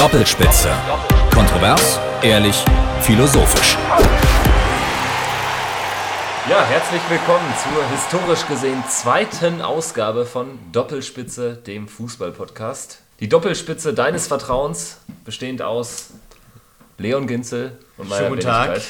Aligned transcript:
Doppelspitze. 0.00 0.70
Kontrovers, 1.34 2.00
ehrlich, 2.22 2.64
philosophisch. 3.02 3.76
Ja, 6.48 6.64
herzlich 6.64 7.02
willkommen 7.10 7.44
zur 7.62 7.86
historisch 7.90 8.46
gesehen 8.48 8.82
zweiten 8.88 9.60
Ausgabe 9.60 10.24
von 10.24 10.58
Doppelspitze, 10.72 11.54
dem 11.54 11.86
Fußball-Podcast. 11.86 13.02
Die 13.20 13.28
Doppelspitze 13.28 13.92
deines 13.92 14.26
Vertrauens, 14.26 15.02
bestehend 15.26 15.60
aus 15.60 16.14
Leon 16.96 17.26
Ginzel 17.26 17.76
und 17.98 18.08
meiner 18.08 18.20
Schönen 18.20 18.30
guten 18.36 18.46
Tag. 18.46 18.80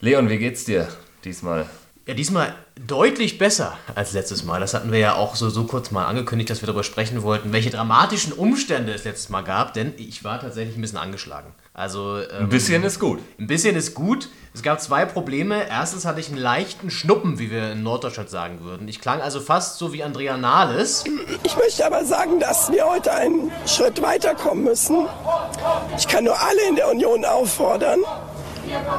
Leon, 0.00 0.28
wie 0.28 0.38
geht's 0.38 0.64
dir 0.64 0.88
diesmal? 1.22 1.70
Ja, 2.10 2.16
diesmal 2.16 2.56
deutlich 2.88 3.38
besser 3.38 3.78
als 3.94 4.12
letztes 4.14 4.42
Mal. 4.42 4.58
Das 4.58 4.74
hatten 4.74 4.90
wir 4.90 4.98
ja 4.98 5.14
auch 5.14 5.36
so, 5.36 5.48
so 5.48 5.62
kurz 5.62 5.92
mal 5.92 6.06
angekündigt, 6.06 6.50
dass 6.50 6.60
wir 6.60 6.66
darüber 6.66 6.82
sprechen 6.82 7.22
wollten, 7.22 7.52
welche 7.52 7.70
dramatischen 7.70 8.32
Umstände 8.32 8.92
es 8.92 9.04
letztes 9.04 9.28
Mal 9.28 9.42
gab, 9.42 9.74
denn 9.74 9.94
ich 9.96 10.24
war 10.24 10.40
tatsächlich 10.40 10.76
ein 10.76 10.80
bisschen 10.80 10.98
angeschlagen. 10.98 11.54
Also 11.72 12.18
ähm, 12.18 12.26
Ein 12.40 12.48
bisschen 12.48 12.82
ist 12.82 12.98
gut. 12.98 13.20
ein 13.38 13.46
bisschen 13.46 13.76
ist 13.76 13.94
gut. 13.94 14.28
Es 14.52 14.62
gab 14.64 14.80
zwei 14.80 15.04
Probleme. 15.04 15.68
Erstens 15.68 16.04
hatte 16.04 16.18
ich 16.18 16.26
einen 16.26 16.38
leichten 16.38 16.90
Schnuppen, 16.90 17.38
wie 17.38 17.52
wir 17.52 17.70
in 17.70 17.84
Norddeutschland 17.84 18.28
sagen 18.28 18.64
würden. 18.64 18.88
Ich 18.88 19.00
klang 19.00 19.20
also 19.20 19.38
fast 19.38 19.78
so 19.78 19.92
wie 19.92 20.02
Andrea 20.02 20.36
Nahles. 20.36 21.04
Ich 21.44 21.56
möchte 21.56 21.86
aber 21.86 22.04
sagen, 22.04 22.40
dass 22.40 22.72
wir 22.72 22.86
heute 22.86 23.12
einen 23.12 23.52
Schritt 23.66 24.02
weiterkommen 24.02 24.64
müssen. 24.64 25.06
Ich 25.96 26.08
kann 26.08 26.24
nur 26.24 26.40
alle 26.40 26.68
in 26.68 26.74
der 26.74 26.88
Union 26.90 27.24
auffordern, 27.24 28.00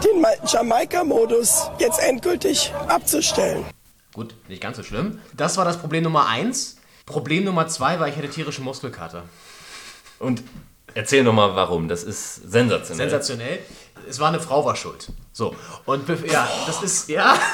den 0.04 0.22
Ma- 0.22 0.30
Jamaika-Modus 0.46 1.70
jetzt 1.80 2.00
endgültig 2.00 2.74
abzustellen. 2.88 3.66
Gut, 4.14 4.36
nicht 4.48 4.62
ganz 4.62 4.78
so 4.78 4.84
schlimm. 4.84 5.20
Das 5.36 5.58
war 5.58 5.66
das 5.66 5.78
Problem 5.80 6.04
Nummer 6.04 6.28
eins. 6.28 6.78
Problem 7.06 7.44
Nummer 7.46 7.68
zwei 7.68 8.00
war, 8.00 8.08
ich 8.08 8.16
hatte 8.16 8.30
tierische 8.30 8.62
Muskelkater. 8.62 9.24
Und 10.20 10.44
erzähl 10.94 11.24
nochmal 11.24 11.56
warum, 11.56 11.88
das 11.88 12.04
ist 12.04 12.36
sensationell. 12.50 13.10
Sensationell. 13.10 13.60
Es 14.09 14.20
war 14.20 14.30
eine 14.30 14.40
Frau 14.40 14.66
war 14.66 14.76
schuld. 14.76 15.08
So. 15.31 15.56
Und 15.86 16.08
ja, 16.30 16.48
das 16.68 16.81
ist, 16.84 17.09
ja. 17.09 17.36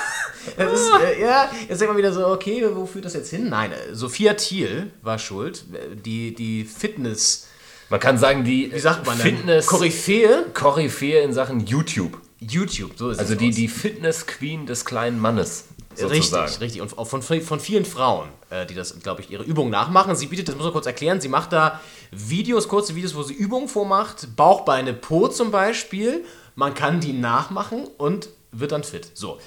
Das 0.56 0.72
ist, 0.80 0.90
äh, 1.02 1.22
ja, 1.22 1.50
jetzt 1.68 1.82
denkt 1.82 1.90
man 1.94 1.98
wieder 1.98 2.14
so, 2.14 2.26
okay, 2.28 2.66
wo 2.74 2.86
führt 2.86 3.04
das 3.04 3.16
jetzt 3.16 3.30
hin? 3.32 3.50
Nein, 3.50 3.74
äh, 3.74 3.94
Sophia 3.94 4.34
Thiel 4.34 4.92
war 5.02 5.20
schuld. 5.20 5.66
Äh, 5.74 5.98
Die, 5.98 6.34
die 6.34 6.64
Fitness, 6.64 7.48
Man 7.90 8.00
kann 8.00 8.18
sagen, 8.18 8.44
die 8.44 8.72
wie 8.74 8.80
sagt 8.80 9.06
man 9.06 9.18
denn? 9.18 9.38
Fitness 9.38 9.68
Koryphäe? 9.68 10.46
Koryphäe 10.54 11.22
in 11.22 11.34
Sachen 11.34 11.66
YouTube. 11.66 12.18
YouTube, 12.40 12.92
so 12.98 13.10
ist 13.10 13.20
Also 13.20 13.34
es. 13.34 13.40
die, 13.40 13.50
aus. 13.50 13.56
die 13.56 13.68
Fitness-Queen 13.68 14.66
des 14.66 14.86
kleinen 14.86 15.20
Mannes. 15.20 15.66
Richtig, 16.00 16.26
Sozusagen. 16.30 16.54
richtig. 16.62 16.82
Und 16.82 16.98
auch 17.00 17.08
von, 17.08 17.22
von 17.24 17.60
vielen 17.60 17.84
Frauen, 17.86 18.28
äh, 18.52 18.68
die 18.68 18.76
das, 18.76 19.00
glaube 19.00 19.22
ich, 19.22 19.32
ihre 19.32 19.44
Übungen 19.44 19.72
nachmachen. 19.72 20.16
Sie 20.16 20.28
bietet, 20.28 20.48
das 20.48 20.56
muss 20.56 20.66
man 20.66 20.74
kurz 20.74 20.86
erklären, 20.86 21.20
sie 21.22 21.28
macht 21.30 21.52
da 21.54 21.82
Videos, 22.12 22.68
kurze 22.68 22.94
Videos, 22.96 23.16
wo 23.16 23.24
sie 23.24 23.34
Übungen 23.34 23.68
vormacht. 23.68 24.36
Bauch, 24.36 24.62
Beine, 24.62 24.94
Po 24.94 25.28
zum 25.28 25.50
Beispiel. 25.50 26.24
Man 26.56 26.76
kann 26.76 27.00
die 27.00 27.14
nachmachen 27.14 27.86
und 27.98 28.30
wird 28.52 28.72
dann 28.74 28.84
fit. 28.84 29.10
So. 29.16 29.40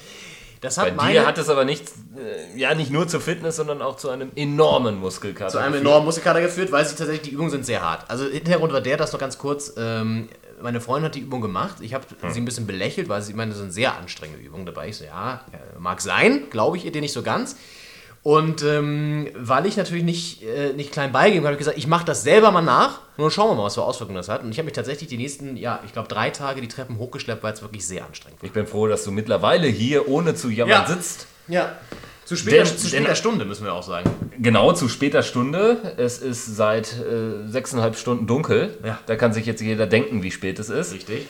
Das 0.61 0.77
hat 0.77 0.85
Bei 0.85 0.91
meine, 0.91 1.19
dir 1.19 1.25
hat 1.25 1.37
es 1.39 1.49
aber 1.49 1.65
nicht, 1.65 1.83
äh, 2.15 2.57
ja, 2.57 2.73
nicht 2.75 2.91
nur 2.91 3.07
zur 3.07 3.19
Fitness, 3.19 3.55
sondern 3.55 3.81
auch 3.81 3.97
zu 3.97 4.09
einem 4.09 4.31
enormen 4.35 4.99
Muskelkater. 4.99 5.49
zu 5.51 5.57
einem 5.57 5.73
geführt. 5.73 5.87
enormen 5.87 6.05
Muskelkater 6.05 6.41
geführt, 6.41 6.71
weil 6.71 6.85
sie 6.85 6.95
tatsächlich, 6.95 7.23
die 7.29 7.31
Übungen 7.31 7.49
sind 7.49 7.65
sehr 7.65 7.81
hart. 7.81 8.09
Also 8.09 8.25
Hintergrund 8.25 8.71
war 8.71 8.81
der, 8.81 8.95
das 8.97 9.11
noch 9.11 9.19
ganz 9.19 9.37
kurz, 9.39 9.73
ähm, 9.77 10.29
meine 10.61 10.79
Freundin 10.79 11.05
hat 11.05 11.15
die 11.15 11.21
Übung 11.21 11.41
gemacht. 11.41 11.77
Ich 11.81 11.95
habe 11.95 12.05
Hm. 12.21 12.31
sie 12.31 12.39
ein 12.41 12.45
bisschen 12.45 12.67
belächelt, 12.67 13.09
weil 13.09 13.23
sie 13.23 13.33
meinte, 13.33 13.53
das 13.53 13.61
sind 13.61 13.71
sehr 13.71 13.97
anstrengende 13.97 14.43
Übungen 14.43 14.67
dabei. 14.67 14.89
Ich 14.89 14.97
so, 14.97 15.03
ja, 15.05 15.43
äh, 15.51 15.79
mag 15.79 15.99
sein, 15.99 16.43
glaube 16.51 16.77
ich 16.77 16.85
ihr 16.85 16.91
dir 16.91 17.01
nicht 17.01 17.13
so 17.13 17.23
ganz. 17.23 17.55
Und 18.23 18.61
ähm, 18.61 19.29
weil 19.35 19.65
ich 19.65 19.77
natürlich 19.77 20.03
nicht, 20.03 20.43
äh, 20.43 20.73
nicht 20.73 20.91
klein 20.91 21.11
beigeben 21.11 21.43
habe 21.45 21.53
ich 21.55 21.57
gesagt, 21.57 21.77
ich 21.77 21.87
mache 21.87 22.05
das 22.05 22.21
selber 22.21 22.51
mal 22.51 22.61
nach 22.61 22.99
und 23.17 23.23
dann 23.23 23.31
schauen 23.31 23.49
wir 23.49 23.55
mal, 23.55 23.63
was 23.63 23.73
für 23.75 23.81
Auswirkungen 23.81 24.17
das 24.17 24.29
hat. 24.29 24.43
Und 24.43 24.51
ich 24.51 24.57
habe 24.59 24.65
mich 24.65 24.73
tatsächlich 24.75 25.09
die 25.09 25.17
nächsten, 25.17 25.57
ja, 25.57 25.79
ich 25.85 25.91
glaube 25.93 26.07
drei 26.07 26.29
Tage 26.29 26.61
die 26.61 26.67
Treppen 26.67 26.99
hochgeschleppt, 26.99 27.41
weil 27.41 27.53
es 27.53 27.63
wirklich 27.63 27.85
sehr 27.87 28.05
anstrengend 28.05 28.39
war. 28.41 28.45
Ich 28.45 28.53
bin 28.53 28.67
froh, 28.67 28.85
dass 28.87 29.03
du 29.03 29.11
mittlerweile 29.11 29.65
hier 29.67 30.07
ohne 30.07 30.35
zu 30.35 30.49
jammern 30.49 30.83
Ja. 30.83 30.87
sitzt. 30.87 31.25
Ja. 31.47 31.75
Zu 32.25 32.35
später, 32.35 32.63
Denn- 32.63 32.77
zu 32.77 32.87
später 32.87 33.05
denn- 33.05 33.15
Stunde 33.15 33.45
müssen 33.45 33.65
wir 33.65 33.73
auch 33.73 33.81
sagen. 33.83 34.09
Genau, 34.37 34.71
zu 34.73 34.87
später 34.87 35.23
Stunde. 35.23 35.95
Es 35.97 36.19
ist 36.19 36.45
seit 36.55 36.93
äh, 36.99 37.47
sechseinhalb 37.47 37.95
Stunden 37.97 38.27
dunkel. 38.27 38.77
Ja. 38.85 38.99
Da 39.07 39.15
kann 39.15 39.33
sich 39.33 39.47
jetzt 39.47 39.61
jeder 39.61 39.87
denken, 39.87 40.21
wie 40.21 40.29
spät 40.31 40.59
es 40.59 40.69
ist. 40.69 40.93
Richtig. 40.93 41.25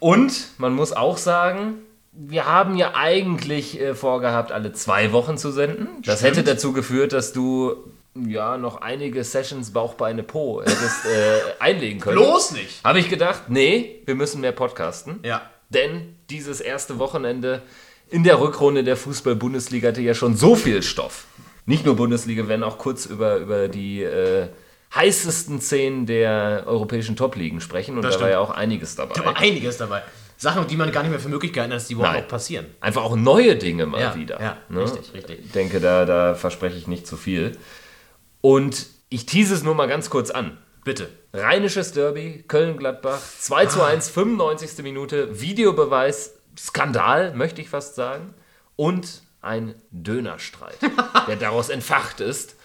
Und 0.00 0.32
man 0.56 0.72
muss 0.74 0.94
auch 0.94 1.18
sagen, 1.18 1.74
wir 2.16 2.46
haben 2.46 2.76
ja 2.76 2.92
eigentlich 2.94 3.80
äh, 3.80 3.94
vorgehabt, 3.94 4.52
alle 4.52 4.72
zwei 4.72 5.12
Wochen 5.12 5.36
zu 5.36 5.50
senden. 5.50 5.88
Das 6.04 6.20
Stimmt. 6.20 6.36
hätte 6.36 6.44
dazu 6.52 6.72
geführt, 6.72 7.12
dass 7.12 7.32
du 7.32 7.74
ja 8.14 8.56
noch 8.56 8.80
einige 8.80 9.24
Sessions 9.24 9.72
Bauch, 9.72 9.94
Beine, 9.94 10.22
Po 10.22 10.60
hättest 10.62 11.04
äh, 11.06 11.40
einlegen 11.58 12.00
können. 12.00 12.16
Bloß 12.16 12.52
nicht! 12.52 12.84
Habe 12.84 13.00
ich 13.00 13.10
gedacht, 13.10 13.44
nee, 13.48 14.02
wir 14.06 14.14
müssen 14.14 14.40
mehr 14.40 14.52
podcasten. 14.52 15.18
Ja. 15.24 15.42
Denn 15.70 16.14
dieses 16.30 16.60
erste 16.60 16.98
Wochenende 16.98 17.62
in 18.10 18.22
der 18.22 18.40
Rückrunde 18.40 18.84
der 18.84 18.96
Fußball-Bundesliga 18.96 19.88
hatte 19.88 20.00
ja 20.02 20.14
schon 20.14 20.36
so 20.36 20.54
viel 20.54 20.82
Stoff. 20.82 21.24
Nicht 21.66 21.84
nur 21.84 21.96
Bundesliga, 21.96 22.46
werden 22.46 22.62
auch 22.62 22.78
kurz 22.78 23.06
über, 23.06 23.36
über 23.38 23.68
die 23.68 24.02
äh, 24.02 24.48
heißesten 24.94 25.60
Szenen 25.60 26.06
der 26.06 26.64
europäischen 26.66 27.16
Top-Ligen 27.16 27.60
sprechen. 27.60 27.96
Und 27.96 28.02
Das 28.02 28.14
da 28.14 28.20
war 28.20 28.28
stimmt. 28.28 28.32
ja 28.32 28.38
auch 28.40 28.50
einiges 28.50 28.94
dabei. 28.94 29.14
Da 29.14 29.24
war 29.24 29.36
einiges 29.36 29.78
dabei. 29.78 30.02
Sachen, 30.36 30.66
die 30.66 30.76
man 30.76 30.90
gar 30.92 31.02
nicht 31.02 31.10
mehr 31.10 31.20
für 31.20 31.28
möglich 31.28 31.52
gehalten 31.52 31.72
hat, 31.72 31.80
dass 31.80 31.88
die 31.88 31.94
überhaupt 31.94 32.14
Nein. 32.14 32.24
auch 32.24 32.28
passieren. 32.28 32.66
Einfach 32.80 33.02
auch 33.02 33.16
neue 33.16 33.56
Dinge 33.56 33.86
mal 33.86 34.00
Ja, 34.00 34.14
wieder. 34.14 34.40
ja, 34.40 34.56
richtig, 34.74 35.14
richtig. 35.14 35.40
Ich 35.46 35.52
denke, 35.52 35.80
da, 35.80 36.04
da 36.04 36.34
verspreche 36.34 36.76
ich 36.76 36.86
nicht 36.86 37.06
zu 37.06 37.16
viel. 37.16 37.56
Und 38.40 38.86
ich 39.08 39.26
tease 39.26 39.54
es 39.54 39.62
nur 39.62 39.74
mal 39.74 39.86
ganz 39.86 40.10
kurz 40.10 40.30
an. 40.30 40.58
Bitte. 40.84 41.08
Rheinisches 41.32 41.92
Derby, 41.92 42.44
Köln-Gladbach, 42.46 43.18
2 43.40 43.66
zu 43.66 43.82
1, 43.82 44.10
95. 44.10 44.82
Minute, 44.82 45.40
Videobeweis, 45.40 46.34
Skandal, 46.58 47.32
möchte 47.34 47.60
ich 47.62 47.70
fast 47.70 47.94
sagen. 47.94 48.34
Und 48.76 49.22
ein 49.40 49.74
Dönerstreit, 49.90 50.76
der 51.28 51.36
daraus 51.36 51.68
entfacht 51.70 52.20
ist. 52.20 52.56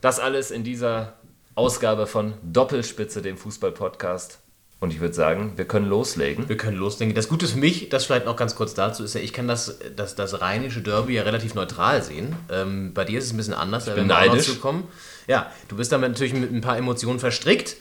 Das 0.00 0.20
alles 0.20 0.50
in 0.50 0.64
dieser 0.64 1.14
Ausgabe 1.54 2.06
von 2.06 2.34
Doppelspitze, 2.42 3.20
dem 3.22 3.36
Fußball-Podcast. 3.36 4.38
Und 4.78 4.92
ich 4.92 5.00
würde 5.00 5.14
sagen, 5.14 5.52
wir 5.56 5.64
können 5.64 5.86
loslegen. 5.86 6.50
Wir 6.50 6.56
können 6.58 6.76
loslegen. 6.76 7.14
Das 7.14 7.28
Gute 7.28 7.48
für 7.48 7.56
mich, 7.56 7.88
das 7.88 8.04
vielleicht 8.04 8.26
noch 8.26 8.36
ganz 8.36 8.54
kurz 8.54 8.74
dazu, 8.74 9.04
ist 9.04 9.14
ja, 9.14 9.22
ich 9.22 9.32
kann 9.32 9.48
das, 9.48 9.78
das, 9.96 10.14
das 10.14 10.42
rheinische 10.42 10.82
Derby 10.82 11.14
ja 11.14 11.22
relativ 11.22 11.54
neutral 11.54 12.02
sehen. 12.02 12.36
Ähm, 12.50 12.92
bei 12.92 13.06
dir 13.06 13.18
ist 13.18 13.24
es 13.24 13.32
ein 13.32 13.38
bisschen 13.38 13.54
anders, 13.54 13.86
da 13.86 13.94
bin 13.94 14.08
werden 14.08 14.28
wir 14.28 14.32
auch 14.32 14.48
noch 14.48 14.60
kommen. 14.60 14.84
Ja, 15.26 15.50
du 15.68 15.76
bist 15.76 15.92
damit 15.92 16.10
natürlich 16.10 16.34
mit 16.34 16.52
ein 16.52 16.60
paar 16.60 16.76
Emotionen 16.76 17.18
verstrickt, 17.18 17.76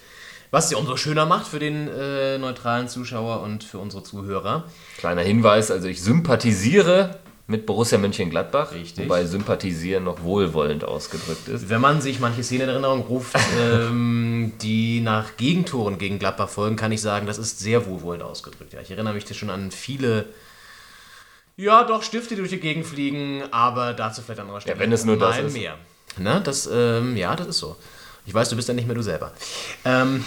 was 0.51 0.71
ja 0.71 0.77
umso 0.77 0.95
schöner 0.95 1.25
macht 1.25 1.47
für 1.47 1.59
den 1.59 1.89
äh, 1.89 2.37
neutralen 2.37 2.87
Zuschauer 2.87 3.41
und 3.41 3.65
für 3.65 3.79
unsere 3.79 4.03
Zuhörer. 4.03 4.63
Kleiner 4.97 5.21
Hinweis, 5.21 5.71
also 5.71 5.89
ich 5.89 6.01
sympathisiere 6.01 7.19
mit 7.47 7.67
Borussia 7.67 7.97
Mönchengladbach, 7.99 8.71
Richtig. 8.71 9.05
wobei 9.05 9.25
sympathisieren 9.25 10.03
noch 10.03 10.23
wohlwollend 10.23 10.83
ausgedrückt 10.83 11.47
ist. 11.47 11.69
Wenn 11.69 11.79
man 11.79 12.01
sich 12.01 12.19
manche 12.19 12.43
Szenen 12.43 12.63
in 12.63 12.69
Erinnerung 12.69 13.01
ruft, 13.01 13.37
ähm, 13.59 14.53
die 14.61 15.01
nach 15.01 15.37
Gegentoren 15.37 15.99
gegen 15.99 16.17
Gladbach 16.17 16.49
folgen, 16.49 16.75
kann 16.75 16.91
ich 16.91 17.01
sagen, 17.01 17.27
das 17.27 17.37
ist 17.37 17.59
sehr 17.59 17.85
wohlwollend 17.85 18.23
ausgedrückt. 18.23 18.73
Ja, 18.73 18.81
ich 18.81 18.89
erinnere 18.89 19.13
mich 19.13 19.25
da 19.25 19.35
schon 19.35 19.51
an 19.51 19.69
viele, 19.69 20.25
ja 21.55 21.83
doch, 21.83 22.01
Stifte, 22.01 22.29
die 22.29 22.41
durch 22.41 22.49
die 22.49 22.59
Gegend 22.59 22.85
fliegen, 22.85 23.43
aber 23.51 23.93
dazu 23.93 24.21
vielleicht 24.23 24.39
an 24.39 24.47
anderer 24.47 24.61
Stelle. 24.61 24.75
Ja, 24.75 24.81
wenn 24.81 24.91
es 24.91 25.05
nur 25.05 25.17
das 25.17 25.37
ist. 25.37 25.53
mehr. 25.53 25.75
Ne, 26.17 26.41
das, 26.43 26.67
ähm, 26.71 27.15
ja, 27.15 27.35
das 27.35 27.47
ist 27.47 27.57
so. 27.59 27.75
Ich 28.25 28.33
weiß, 28.33 28.49
du 28.49 28.55
bist 28.55 28.67
ja 28.67 28.73
nicht 28.73 28.87
mehr 28.87 28.95
du 28.95 29.03
selber. 29.03 29.33
Ähm, 29.83 30.25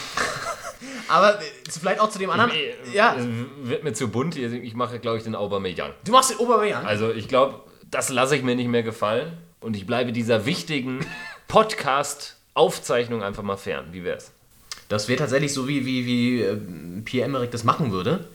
aber 1.09 1.41
äh, 1.41 1.45
vielleicht 1.69 2.01
auch 2.01 2.11
zu 2.11 2.19
dem 2.19 2.31
anderen. 2.31 2.53
Ja, 2.93 3.17
Es 3.17 3.27
wird 3.63 3.85
mir 3.85 3.93
zu 3.93 4.09
bunt. 4.09 4.37
Ich 4.37 4.75
mache, 4.75 4.99
glaube 4.99 5.19
ich, 5.19 5.25
den 5.25 5.35
Aubameyang. 5.35 5.93
du 6.05 6.13
machst 6.13 6.31
den 6.31 6.37
Oberbayern. 6.39 6.87
Also 6.87 7.11
ich 7.13 7.29
glaube, 7.29 7.61
das 7.91 8.09
lasse 8.11 8.37
ich 8.37 8.43
mir 8.43 8.55
nicht 8.57 8.69
mehr 8.69 8.83
gefallen. 8.83 9.33
Und 9.61 9.77
ich 9.77 9.87
bleibe 9.87 10.13
dieser 10.13 10.47
wichtigen 10.47 11.05
Podcast-Aufzeichnung 11.49 13.23
einfach 13.23 13.43
mal 13.43 13.57
fern. 13.57 13.87
Wie 13.93 14.05
wär's? 14.05 14.33
Das 14.89 15.09
wäre 15.09 15.19
tatsächlich 15.19 15.53
so, 15.53 15.69
wie, 15.69 15.85
wie, 15.85 16.07
wie 16.07 16.43
ähm, 16.43 17.03
Pierre-Emerick 17.05 17.51
das 17.51 17.65
machen 17.65 17.93
würde. 17.93 18.29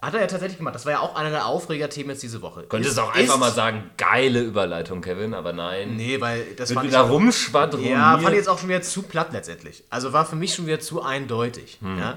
Hat 0.00 0.14
er 0.14 0.20
ja 0.20 0.26
tatsächlich 0.28 0.58
gemacht. 0.58 0.76
Das 0.76 0.86
war 0.86 0.92
ja 0.92 1.00
auch 1.00 1.16
einer 1.16 1.30
der 1.30 1.46
Aufregerthemen 1.46 2.10
jetzt 2.10 2.22
diese 2.22 2.40
Woche. 2.40 2.62
Könntest 2.68 2.92
Ist- 2.92 2.98
auch 3.00 3.12
einfach 3.12 3.36
mal 3.36 3.50
sagen, 3.50 3.90
geile 3.96 4.40
Überleitung, 4.42 5.00
Kevin, 5.00 5.34
aber 5.34 5.52
nein. 5.52 5.96
Nee, 5.96 6.20
weil 6.20 6.44
das 6.56 6.70
ich, 6.70 6.80
wieder 6.80 7.00
rumschwadroniert. 7.00 7.90
ja, 7.90 8.16
fand 8.16 8.28
ich 8.30 8.36
jetzt 8.36 8.48
auch 8.48 8.58
schon 8.60 8.68
wieder 8.68 8.82
zu 8.82 9.02
platt 9.02 9.32
letztendlich. 9.32 9.82
Also 9.90 10.12
war 10.12 10.24
für 10.24 10.36
mich 10.36 10.54
schon 10.54 10.66
wieder 10.68 10.78
zu 10.78 11.02
eindeutig. 11.02 11.78
ja? 11.82 12.16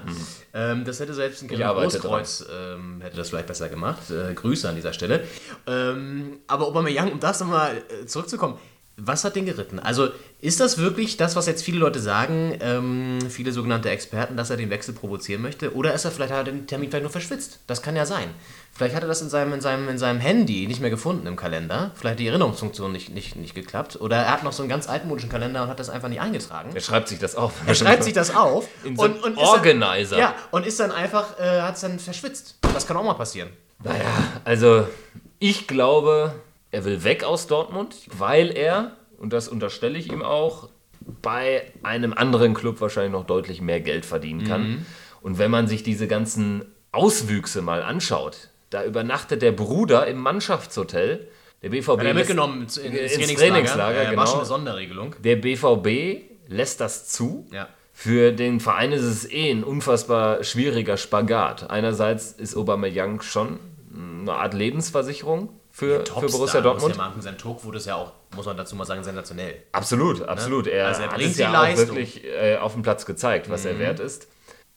Ähm, 0.54 0.84
das 0.84 1.00
hätte 1.00 1.12
selbst 1.12 1.42
ein 1.42 1.48
Kevin 1.48 1.66
Großkreuz 1.66 2.44
ähm, 2.52 3.00
hätte 3.00 3.16
das 3.16 3.30
vielleicht 3.30 3.48
besser 3.48 3.68
gemacht. 3.68 4.10
Äh, 4.10 4.32
Grüße 4.34 4.68
an 4.68 4.76
dieser 4.76 4.92
Stelle. 4.92 5.26
Ähm, 5.66 6.38
aber 6.46 6.66
Aubameyang, 6.68 7.10
um 7.10 7.18
das 7.18 7.40
nochmal 7.40 7.82
äh, 8.02 8.06
zurückzukommen, 8.06 8.58
Was 9.04 9.24
hat 9.24 9.34
den 9.34 9.46
geritten? 9.46 9.80
Also 9.80 10.10
ist 10.40 10.60
das 10.60 10.78
wirklich 10.78 11.16
das, 11.16 11.34
was 11.34 11.46
jetzt 11.46 11.64
viele 11.64 11.78
Leute 11.78 11.98
sagen, 11.98 12.56
ähm, 12.60 13.18
viele 13.28 13.50
sogenannte 13.50 13.90
Experten, 13.90 14.36
dass 14.36 14.50
er 14.50 14.56
den 14.56 14.70
Wechsel 14.70 14.94
provozieren 14.94 15.42
möchte? 15.42 15.74
Oder 15.74 15.92
ist 15.92 16.04
er 16.04 16.12
vielleicht 16.12 16.32
hat 16.32 16.46
er 16.46 16.52
den 16.52 16.68
Termin 16.68 16.88
vielleicht 16.88 17.02
nur 17.02 17.10
verschwitzt? 17.10 17.58
Das 17.66 17.82
kann 17.82 17.96
ja 17.96 18.06
sein. 18.06 18.28
Vielleicht 18.74 18.94
hat 18.94 19.02
er 19.02 19.08
das 19.08 19.20
in 19.20 19.28
seinem, 19.28 19.52
in 19.54 19.60
seinem, 19.60 19.88
in 19.88 19.98
seinem 19.98 20.20
Handy 20.20 20.66
nicht 20.68 20.80
mehr 20.80 20.88
gefunden 20.90 21.26
im 21.26 21.34
Kalender. 21.36 21.90
Vielleicht 21.96 22.12
hat 22.12 22.18
die 22.20 22.28
Erinnerungsfunktion 22.28 22.92
nicht, 22.92 23.10
nicht, 23.12 23.34
nicht 23.36 23.54
geklappt. 23.56 24.00
Oder 24.00 24.16
er 24.18 24.30
hat 24.32 24.44
noch 24.44 24.52
so 24.52 24.62
einen 24.62 24.70
ganz 24.70 24.88
altmodischen 24.88 25.28
Kalender 25.30 25.64
und 25.64 25.68
hat 25.68 25.80
das 25.80 25.90
einfach 25.90 26.08
nicht 26.08 26.20
eingetragen. 26.20 26.70
Er 26.72 26.80
schreibt 26.80 27.08
sich 27.08 27.18
das 27.18 27.34
auf. 27.34 27.52
Er 27.66 27.74
schreibt 27.74 28.04
sich 28.04 28.12
das 28.12 28.34
auf 28.34 28.68
In 28.84 28.96
so 28.96 29.04
ist 29.06 29.16
dann- 29.24 29.36
Organizer. 29.36 30.16
ja, 30.18 30.34
und 30.52 30.64
ist 30.64 30.78
dann 30.78 30.92
einfach, 30.92 31.38
äh, 31.40 31.60
hat 31.62 31.74
es 31.74 31.80
dann 31.80 31.98
verschwitzt. 31.98 32.56
Das 32.72 32.86
kann 32.86 32.96
auch 32.96 33.04
mal 33.04 33.14
passieren. 33.14 33.50
Naja, 33.82 34.04
also 34.44 34.86
ich 35.40 35.66
glaube, 35.66 36.34
er 36.72 36.84
will 36.84 37.04
weg 37.04 37.22
aus 37.22 37.46
Dortmund, 37.46 37.94
weil 38.18 38.50
er, 38.50 38.96
und 39.18 39.32
das 39.32 39.46
unterstelle 39.48 39.98
ich 39.98 40.10
ihm 40.10 40.22
auch, 40.22 40.70
bei 41.20 41.70
einem 41.82 42.12
anderen 42.12 42.54
Club 42.54 42.80
wahrscheinlich 42.80 43.12
noch 43.12 43.26
deutlich 43.26 43.60
mehr 43.60 43.80
Geld 43.80 44.04
verdienen 44.06 44.44
kann. 44.44 44.68
Mhm. 44.68 44.86
Und 45.20 45.38
wenn 45.38 45.50
man 45.50 45.66
sich 45.68 45.82
diese 45.82 46.08
ganzen 46.08 46.64
Auswüchse 46.90 47.62
mal 47.62 47.82
anschaut, 47.82 48.48
da 48.70 48.84
übernachtet 48.84 49.42
der 49.42 49.52
Bruder 49.52 50.06
im 50.06 50.18
Mannschaftshotel. 50.18 51.28
Der 51.62 51.68
BVB 51.68 51.88
er 51.98 52.04
lässt- 52.04 52.14
mitgenommen 52.14 52.62
ins, 52.62 52.76
ins, 52.76 53.16
ins 53.16 53.34
Trainingslager. 53.34 54.02
Ja, 54.02 54.10
genau. 54.10 54.22
War 54.22 54.26
schon 54.26 54.38
eine 54.38 54.46
Sonderregelung. 54.46 55.14
Der 55.22 55.36
BVB 55.36 56.22
lässt 56.48 56.80
das 56.80 57.08
zu. 57.08 57.46
Ja. 57.52 57.68
Für 57.92 58.32
den 58.32 58.58
Verein 58.58 58.92
ist 58.92 59.02
es 59.02 59.30
eh 59.30 59.50
ein 59.50 59.62
unfassbar 59.62 60.42
schwieriger 60.42 60.96
Spagat. 60.96 61.70
Einerseits 61.70 62.32
ist 62.32 62.56
Aubameyang 62.56 63.20
schon 63.20 63.60
eine 63.94 64.32
Art 64.32 64.54
Lebensversicherung 64.54 65.50
für, 65.72 65.98
für 66.00 66.04
Topstar, 66.04 66.30
Borussia 66.30 66.60
Dortmund. 66.60 66.96
Ja. 66.96 67.12
Sein 67.18 67.38
Talk 67.38 67.64
wurde 67.64 67.78
es 67.78 67.86
ja 67.86 67.96
auch, 67.96 68.12
muss 68.36 68.46
man 68.46 68.56
dazu 68.56 68.76
mal 68.76 68.84
sagen, 68.84 69.02
sensationell. 69.02 69.62
Absolut, 69.72 70.22
absolut. 70.22 70.66
Er, 70.66 70.88
Also 70.88 71.02
er 71.02 71.08
hat 71.08 71.16
bringt 71.16 71.32
es 71.32 71.38
ja 71.38 71.48
auch 71.48 71.62
Leistung. 71.62 71.96
wirklich 71.96 72.24
äh, 72.24 72.58
auf 72.58 72.74
dem 72.74 72.82
Platz 72.82 73.06
gezeigt, 73.06 73.50
was 73.50 73.64
er 73.64 73.78
wert 73.78 73.98
ist. 73.98 74.28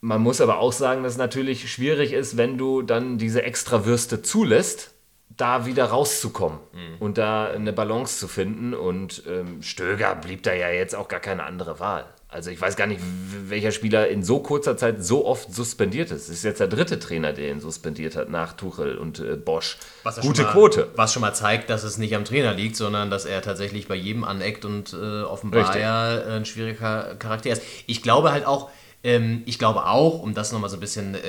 Man 0.02 0.22
muss 0.22 0.40
aber 0.40 0.60
auch 0.60 0.72
sagen, 0.72 1.04
dass 1.04 1.14
es 1.14 1.18
natürlich 1.18 1.72
schwierig 1.72 2.14
ist, 2.14 2.38
wenn 2.38 2.58
du 2.58 2.82
dann 2.82 3.18
diese 3.18 3.44
Extrawürste 3.44 4.22
zulässt, 4.22 4.92
da 5.36 5.66
wieder 5.66 5.86
rauszukommen 5.86 6.60
und 7.00 7.18
da 7.18 7.48
eine 7.48 7.74
Balance 7.74 8.20
zu 8.20 8.28
finden. 8.30 8.74
Und 8.74 9.24
ähm, 9.28 9.62
Stöger 9.62 10.16
blieb 10.16 10.44
da 10.44 10.54
ja 10.54 10.70
jetzt 10.70 10.96
auch 10.96 11.08
gar 11.10 11.20
keine 11.20 11.44
andere 11.44 11.80
Wahl. 11.80 12.06
Also 12.36 12.52
ich 12.52 12.60
weiß 12.60 12.76
gar 12.76 12.86
nicht, 12.86 13.00
welcher 13.48 13.72
Spieler 13.72 14.10
in 14.10 14.22
so 14.22 14.40
kurzer 14.40 14.76
Zeit 14.76 15.02
so 15.02 15.26
oft 15.26 15.54
suspendiert 15.54 16.12
ist. 16.12 16.24
Es 16.24 16.30
ist 16.30 16.44
jetzt 16.44 16.60
der 16.60 16.68
dritte 16.68 17.00
Trainer, 17.00 17.32
der 17.32 17.50
ihn 17.50 17.62
suspendiert 17.62 18.18
hat, 18.18 18.30
nach 18.30 18.52
Tuchel 18.52 18.98
und 18.98 19.20
äh, 19.20 19.38
Bosch. 19.38 19.78
Gute 20.20 20.44
mal, 20.44 20.52
Quote. 20.52 20.90
Was 20.98 21.14
schon 21.14 21.22
mal 21.22 21.34
zeigt, 21.34 21.70
dass 21.70 21.86
es 21.86 21.98
nicht 21.98 22.14
am 22.14 22.26
Trainer 22.26 22.54
liegt, 22.54 22.76
sondern 22.76 23.10
dass 23.10 23.24
er 23.24 23.42
tatsächlich 23.42 23.88
bei 23.88 23.96
jedem 23.96 24.26
aneckt 24.26 24.66
und 24.66 24.92
äh, 24.92 25.22
offenbar 25.22 25.62
Richtig. 25.62 25.82
ja 25.82 26.18
äh, 26.18 26.36
ein 26.36 26.46
schwieriger 26.46 27.16
Charakter 27.16 27.52
ist. 27.52 27.62
Ich 27.88 28.02
glaube 28.04 28.34
halt 28.34 28.46
auch, 28.46 28.70
ähm, 29.06 29.44
ich 29.46 29.58
glaube 29.58 29.86
auch, 29.86 30.22
um 30.22 30.34
das 30.34 30.52
nochmal 30.52 30.70
so 30.70 30.76
ein 30.76 30.82
bisschen, 30.82 31.16
äh, 31.16 31.20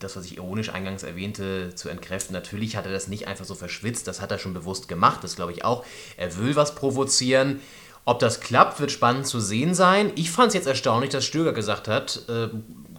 das, 0.00 0.16
was 0.16 0.24
ich 0.24 0.38
ironisch 0.38 0.70
eingangs 0.70 1.04
erwähnte, 1.04 1.72
zu 1.76 1.88
entkräften, 1.88 2.32
natürlich 2.32 2.74
hat 2.76 2.84
er 2.84 2.92
das 2.92 3.06
nicht 3.06 3.28
einfach 3.28 3.44
so 3.44 3.54
verschwitzt, 3.54 4.08
das 4.08 4.20
hat 4.20 4.32
er 4.32 4.38
schon 4.38 4.54
bewusst 4.54 4.88
gemacht, 4.88 5.22
das 5.22 5.36
glaube 5.36 5.52
ich 5.52 5.64
auch. 5.64 5.84
Er 6.16 6.36
will 6.36 6.56
was 6.56 6.74
provozieren. 6.74 7.60
Ob 8.06 8.18
das 8.18 8.40
klappt, 8.40 8.80
wird 8.80 8.90
spannend 8.90 9.26
zu 9.26 9.40
sehen 9.40 9.74
sein. 9.74 10.12
Ich 10.14 10.30
fand 10.30 10.48
es 10.48 10.54
jetzt 10.54 10.66
erstaunlich, 10.66 11.10
dass 11.10 11.24
Stöger 11.24 11.52
gesagt 11.52 11.88
hat, 11.88 12.20
äh, 12.28 12.48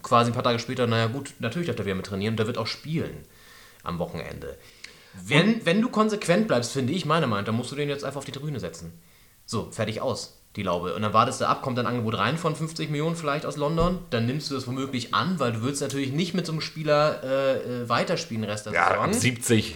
quasi 0.02 0.31
ein 0.31 0.34
paar 0.34 0.44
Tage 0.44 0.60
später, 0.60 0.88
naja 0.88 1.07
gut, 1.07 1.34
natürlich 1.40 1.68
darf 1.68 1.78
er 1.78 1.86
wieder 1.86 1.96
mit 1.96 2.06
trainieren 2.07 2.34
und 2.34 2.38
der 2.38 2.48
wird 2.48 2.57
auch 2.57 2.68
spielen 2.68 3.25
am 3.84 4.00
Wochenende. 4.00 4.57
Wenn, 5.24 5.66
wenn 5.66 5.81
du 5.81 5.90
konsequent 5.90 6.48
bleibst, 6.48 6.74
finde 6.74 6.92
ich, 6.94 7.06
meine 7.06 7.28
Meinung, 7.28 7.46
dann 7.46 7.56
musst 7.56 7.72
du 7.72 7.75
den 7.75 7.88
jetzt 7.88 8.04
einfach 8.04 8.18
auf 8.18 8.25
die 8.25 8.31
Tribüne 8.31 8.60
setzen. 8.60 8.94
So, 9.46 9.72
fertig 9.72 10.02
aus, 10.02 10.42
die 10.56 10.63
Laube. 10.63 10.96
Und 10.96 11.04
dann 11.04 11.13
wartest 11.13 11.40
du 11.40 11.48
ab, 11.48 11.62
kommt 11.62 11.78
ein 11.80 11.86
Angebot 11.86 12.18
rein 12.18 12.38
von 12.38 12.56
50 12.56 12.90
Millionen 12.90 13.16
vielleicht 13.16 13.46
aus 13.46 13.57
London, 13.57 14.00
dann 14.10 14.25
nimmst 14.25 14.50
du 14.50 14.56
das 14.56 14.66
womöglich 14.68 15.13
an, 15.13 15.40
weil 15.40 15.54
du 15.54 15.62
willst 15.62 15.81
natürlich 15.81 16.12
nicht 16.12 16.34
mit 16.34 16.46
so 16.48 16.52
einem 16.52 16.62
Spieler 16.62 17.24
äh, 17.24 17.88
weiterspielen 17.88 18.44
Rest 18.44 18.66
der 18.66 18.74
Ja, 18.74 18.90
Saison. 18.90 19.06
ab 19.06 19.13
70 19.13 19.75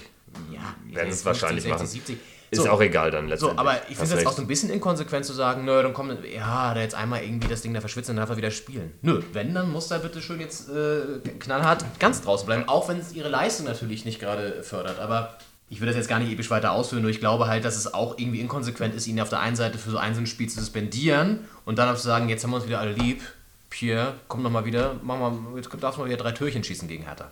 ja, 0.52 0.60
werden 0.94 1.10
es 1.10 1.22
50, 1.22 1.26
wahrscheinlich 1.26 1.64
60, 1.64 1.72
machen. 1.72 1.88
70. 1.88 2.18
Ist 2.52 2.64
So. 2.64 2.70
auch 2.70 2.82
egal 2.82 3.12
dann 3.12 3.26
So, 3.26 3.30
letztendlich. 3.32 3.60
aber 3.60 3.76
ich 3.90 3.98
finde 3.98 4.16
es 4.16 4.26
auch 4.26 4.32
so 4.32 4.42
ein 4.42 4.48
bisschen 4.48 4.70
inkonsequent 4.70 5.26
zu 5.26 5.34
sagen, 5.34 5.66
nö, 5.66 5.82
dann 5.84 5.94
kommt, 5.94 6.18
ja, 6.26 6.74
der 6.74 6.84
jetzt 6.84 6.96
einmal 6.96 7.24
irgendwie 7.24 7.48
das 7.48 7.62
Ding 7.62 7.74
da 7.74 7.80
verschwitzt, 7.80 8.10
dann 8.10 8.16
darf 8.18 8.30
er 8.30 8.38
wieder 8.38 8.52
spielen. 8.52 8.94
Nö, 9.02 9.22
wenn, 9.34 9.54
dann 9.54 9.72
muss 9.72 9.88
da 9.88 10.00
bitte 10.00 10.22
schön 10.22 10.40
jetzt 10.40 10.70
äh, 10.70 11.20
knallhart 11.40 11.86
ganz 12.00 12.22
draußen 12.22 12.46
bleiben, 12.46 12.68
auch 12.68 12.90
wenn 12.90 13.00
es 13.00 13.14
ihre 13.14 13.30
Leistung 13.30 13.66
natürlich 13.66 14.06
nicht 14.06 14.20
gerade 14.20 14.64
fördert. 14.64 15.00
Aber 15.00 15.38
ich 15.70 15.80
will 15.82 15.88
das 15.88 15.96
jetzt 15.96 16.10
gar 16.10 16.18
nicht 16.20 16.32
episch 16.32 16.50
weiter 16.50 16.72
ausführen, 16.72 17.04
nur 17.04 17.12
ich 17.12 17.20
glaube 17.20 17.48
halt, 17.48 17.64
dass 17.66 17.76
es 17.76 17.94
auch 17.94 18.18
irgendwie 18.18 18.40
inkonsequent 18.42 18.96
ist, 18.96 19.06
ihn 19.08 19.22
auf 19.22 19.30
der 19.30 19.40
einen 19.40 19.56
Seite 19.56 19.78
für 19.78 19.92
so 19.92 19.98
ein 19.98 20.16
so 20.16 20.26
Spiel 20.26 20.50
zu 20.50 20.60
suspendieren 20.60 21.46
und 21.66 21.78
dann 21.78 21.88
auch 21.90 21.96
zu 21.96 22.04
sagen, 22.08 22.30
jetzt 22.30 22.44
haben 22.44 22.52
wir 22.52 22.58
uns 22.58 22.66
wieder 22.68 22.80
alle 22.80 22.94
lieb. 22.94 23.22
Pierre, 23.70 24.16
komm 24.28 24.44
doch 24.44 24.50
mal 24.50 24.66
wieder, 24.66 24.96
mach 25.04 25.20
mal, 25.20 25.32
jetzt 25.56 25.70
darfst 25.80 25.98
du 25.98 26.02
mal 26.02 26.08
wieder 26.08 26.18
drei 26.18 26.32
Türchen 26.32 26.64
schießen 26.64 26.88
gegen 26.88 27.04
Hertha. 27.04 27.30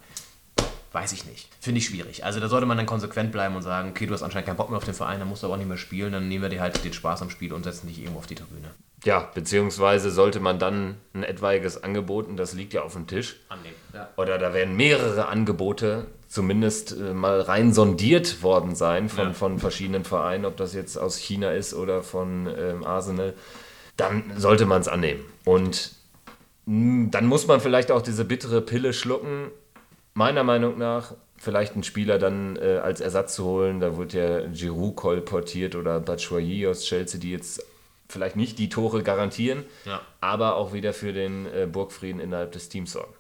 Weiß 0.98 1.12
ich 1.14 1.26
nicht. 1.26 1.48
Finde 1.60 1.78
ich 1.80 1.86
schwierig. 1.86 2.26
Also 2.26 2.40
da 2.40 2.48
sollte 2.50 2.66
man 2.66 2.76
dann 2.78 2.88
konsequent 2.88 3.32
bleiben 3.32 3.56
und 3.56 3.62
sagen, 3.62 3.90
okay, 3.92 4.08
du 4.08 4.14
hast 4.14 4.24
anscheinend 4.24 4.48
keinen 4.48 4.58
Bock 4.58 4.70
mehr 4.70 4.78
auf 4.78 4.84
den 4.86 4.96
Verein, 4.96 5.20
dann 5.20 5.28
musst 5.30 5.44
du 5.44 5.48
aber 5.48 5.54
auch 5.54 5.60
nicht 5.60 5.68
mehr 5.68 5.78
spielen, 5.78 6.12
dann 6.12 6.28
nehmen 6.28 6.42
wir 6.42 6.50
dir 6.50 6.62
halt 6.62 6.84
den 6.84 6.92
Spaß 6.94 7.22
am 7.22 7.30
Spiel 7.30 7.54
und 7.54 7.64
setzen 7.64 7.88
dich 7.88 8.00
irgendwo 8.00 8.20
auf 8.20 8.26
die 8.28 8.34
Tribüne. 8.36 8.70
Ja, 9.06 9.30
beziehungsweise 9.36 10.10
sollte 10.10 10.40
man 10.40 10.58
dann 10.58 10.96
ein 11.14 11.22
etwaiges 11.24 11.84
Angebot, 11.84 12.28
und 12.28 12.38
das 12.38 12.54
liegt 12.54 12.74
ja 12.74 12.82
auf 12.82 12.94
dem 12.94 13.06
Tisch, 13.06 13.36
Annehmen. 13.48 13.76
Ja. 13.94 14.10
oder 14.18 14.40
da 14.40 14.54
werden 14.56 14.76
mehrere 14.76 15.28
Angebote 15.28 16.08
zumindest 16.28 16.94
äh, 16.98 17.14
mal 17.14 17.42
rein 17.42 17.74
sondiert 17.74 18.42
worden 18.42 18.74
sein 18.76 19.08
von, 19.08 19.28
Ja. 19.28 19.34
von 19.34 19.60
verschiedenen 19.60 20.04
Vereinen, 20.04 20.46
ob 20.46 20.58
das 20.58 20.74
jetzt 20.74 20.98
aus 20.98 21.16
China 21.18 21.52
ist 21.52 21.76
oder 21.76 22.02
von 22.02 22.48
ähm, 22.58 22.84
Arsenal, 22.84 23.34
dann 23.98 24.24
sollte 24.36 24.66
man 24.66 24.82
es 24.82 24.88
annehmen. 24.88 25.24
Und 25.46 25.92
mh, 26.66 27.10
dann 27.12 27.28
muss 27.28 27.46
man 27.46 27.62
vielleicht 27.62 27.92
auch 27.92 28.02
diese 28.02 28.26
bittere 28.26 28.62
Pille 28.62 28.94
schlucken, 28.94 29.52
meiner 30.18 30.44
Meinung 30.44 30.78
nach, 30.80 31.14
vielleicht 31.38 31.74
einen 31.74 31.84
Spieler 31.84 32.18
dann 32.18 32.56
äh, 32.56 32.78
als 32.84 33.00
Ersatz 33.02 33.36
zu 33.36 33.46
holen. 33.46 33.80
Da 33.80 33.96
wird 33.98 34.14
ja 34.14 34.48
Giroud 34.48 34.96
kolportiert 34.96 35.76
oder 35.76 36.00
Batshuayi 36.00 36.66
aus 36.68 36.84
Chelsea, 36.84 37.20
die 37.20 37.32
jetzt 37.32 37.64
vielleicht 38.10 38.36
nicht 38.36 38.58
die 38.58 38.70
Tore 38.70 39.04
garantieren, 39.04 39.64
Ja. 39.86 40.02
aber 40.20 40.56
auch 40.56 40.74
wieder 40.74 40.94
für 40.94 41.14
den 41.14 41.46
äh, 41.46 41.68
Burgfrieden 41.72 42.20
innerhalb 42.20 42.52
des 42.54 42.68
Teams 42.70 42.92
sorgen. 42.94 43.14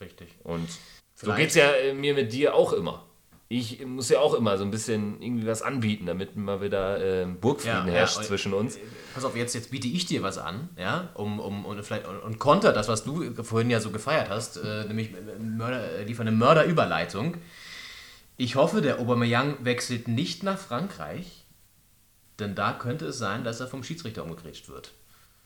Richtig. 0.00 0.28
Und 0.44 0.68
so 0.68 0.78
Vielleicht- 1.14 1.38
geht 1.38 1.48
es 1.50 1.54
ja 1.54 1.70
äh, 1.72 1.94
mir 1.94 2.12
mit 2.14 2.32
dir 2.32 2.54
auch 2.54 2.72
immer. 2.74 3.06
Ich 3.54 3.84
muss 3.84 4.08
ja 4.08 4.18
auch 4.18 4.32
immer 4.32 4.56
so 4.56 4.64
ein 4.64 4.70
bisschen 4.70 5.20
irgendwie 5.20 5.46
was 5.46 5.60
anbieten, 5.60 6.06
damit 6.06 6.36
mal 6.36 6.62
wieder 6.62 7.22
äh, 7.22 7.26
Burgfrieden 7.26 7.86
Ja, 7.88 7.92
herrscht 7.92 8.14
ja, 8.14 8.20
und- 8.20 8.26
zwischen 8.26 8.54
uns. 8.54 8.78
Pass 9.12 9.26
auf, 9.26 9.36
jetzt, 9.36 9.54
jetzt 9.54 9.70
biete 9.70 9.88
ich 9.88 10.06
dir 10.06 10.22
was 10.22 10.38
an, 10.38 10.70
ja, 10.78 11.10
um, 11.12 11.38
um 11.38 11.66
und 11.66 11.84
vielleicht 11.84 12.08
und, 12.08 12.18
und 12.18 12.38
konter 12.38 12.72
das, 12.72 12.88
was 12.88 13.04
du 13.04 13.34
vorhin 13.44 13.68
ja 13.68 13.78
so 13.80 13.90
gefeiert 13.90 14.30
hast, 14.30 14.56
äh, 14.56 14.84
nämlich 14.86 15.10
Mörder, 15.38 15.82
äh, 15.98 16.04
liefern 16.04 16.28
eine 16.28 16.34
Mörderüberleitung. 16.36 17.36
Ich 18.38 18.56
hoffe, 18.56 18.80
der 18.80 19.00
Aubameyang 19.00 19.56
wechselt 19.60 20.08
nicht 20.08 20.42
nach 20.42 20.56
Frankreich, 20.58 21.44
denn 22.38 22.54
da 22.54 22.72
könnte 22.72 23.04
es 23.04 23.18
sein, 23.18 23.44
dass 23.44 23.60
er 23.60 23.66
vom 23.68 23.84
Schiedsrichter 23.84 24.24
umgegrätscht 24.24 24.70
wird. 24.70 24.92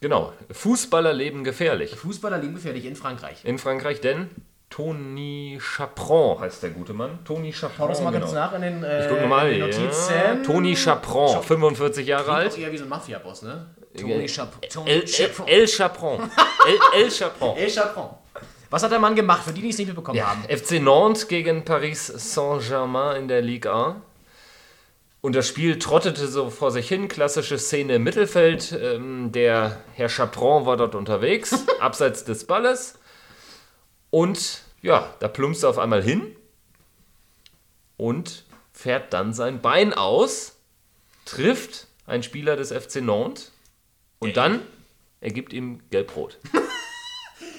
Genau, 0.01 0.33
Fußballer 0.53 1.13
leben 1.13 1.43
gefährlich. 1.43 1.97
Fußballer 1.97 2.39
liegen 2.39 2.55
gefährlich 2.55 2.85
in 2.85 2.95
Frankreich. 2.95 3.45
In 3.45 3.59
Frankreich, 3.59 4.01
denn 4.01 4.31
Toni 4.77 5.59
Chaperon 5.59 6.39
heißt 6.41 6.63
der 6.63 6.69
gute 6.71 6.93
Mann. 6.93 7.21
Toni 7.25 7.51
Chaperon. 7.51 7.77
Schau 7.79 7.89
das 7.89 8.03
mal 8.03 8.11
genau. 8.11 8.25
ganz 8.27 8.35
nach 8.35 8.53
in 8.53 8.61
den, 8.61 8.85
äh, 8.85 9.05
Ich 9.05 9.09
guck 9.09 9.23
nochmal. 9.23 9.51
in 9.51 9.61
den 9.61 9.71
Ja. 9.71 9.79
Notizen. 9.79 10.43
Toni 10.45 10.77
Chaperon, 10.77 11.43
45 11.43 12.07
Jahre 12.07 12.25
Klingt 12.25 12.37
auch 12.39 12.43
alt. 12.43 12.59
eher 12.59 12.73
wie 12.73 12.77
so 12.77 12.85
ein 12.85 12.91
Mafia-Boss, 12.91 13.41
ne? 13.43 13.67
Tony 13.99 14.27
Chap 14.27 14.69
Tony 14.69 14.91
El, 14.91 15.01
El, 15.01 15.07
Chaperon. 15.09 15.49
El 15.49 15.67
Chaperon. 15.67 16.31
El, 16.95 17.01
El 17.03 17.11
Chaperon. 17.11 17.57
El 17.57 17.71
Chaperon. 17.71 18.11
Was 18.69 18.83
hat 18.83 18.91
der 18.93 18.99
Mann 18.99 19.15
gemacht, 19.15 19.45
für 19.45 19.53
die, 19.55 19.63
die 19.63 19.71
es 19.71 19.79
nicht 19.79 19.87
mitbekommen 19.87 20.19
Ja, 20.19 20.27
haben? 20.27 20.43
FC 20.43 20.73
Nantes 20.83 21.27
gegen 21.27 21.65
Paris 21.65 22.09
Saint-Germain 22.09 23.17
in 23.23 23.29
der 23.29 23.41
Ligue 23.41 23.73
1. 23.73 23.95
Und 25.23 25.35
das 25.35 25.49
Spiel 25.49 25.79
trottete 25.79 26.27
so 26.29 26.51
vor 26.51 26.71
sich 26.71 26.87
hin, 26.87 27.09
klassische 27.09 27.57
Szene 27.59 27.95
im 27.95 28.03
Mittelfeld. 28.03 28.73
Ähm, 28.79 29.33
der 29.33 29.79
Herr 29.95 30.11
Chaperon 30.11 30.67
war 30.67 30.77
dort 30.77 30.95
unterwegs, 30.95 31.65
abseits 31.81 32.25
des 32.25 32.47
Balles. 32.47 32.99
Und 34.11 34.66
ja, 34.87 35.13
da 35.21 35.29
plumpst 35.29 35.63
er 35.65 35.71
auf 35.71 35.79
einmal 35.79 36.03
hin 36.03 36.35
und 37.97 38.45
fährt 38.73 39.13
dann 39.13 39.33
sein 39.35 39.61
Bein 39.61 39.93
aus, 39.95 40.57
trifft 41.25 41.87
einen 42.07 42.23
Spieler 42.23 42.57
des 42.57 42.73
FC 42.73 42.97
Nantes 43.03 43.53
und 44.19 44.37
dann 44.37 44.61
ergibt 45.21 45.53
ihm 45.53 45.81
Gelb-Rot. 45.91 46.39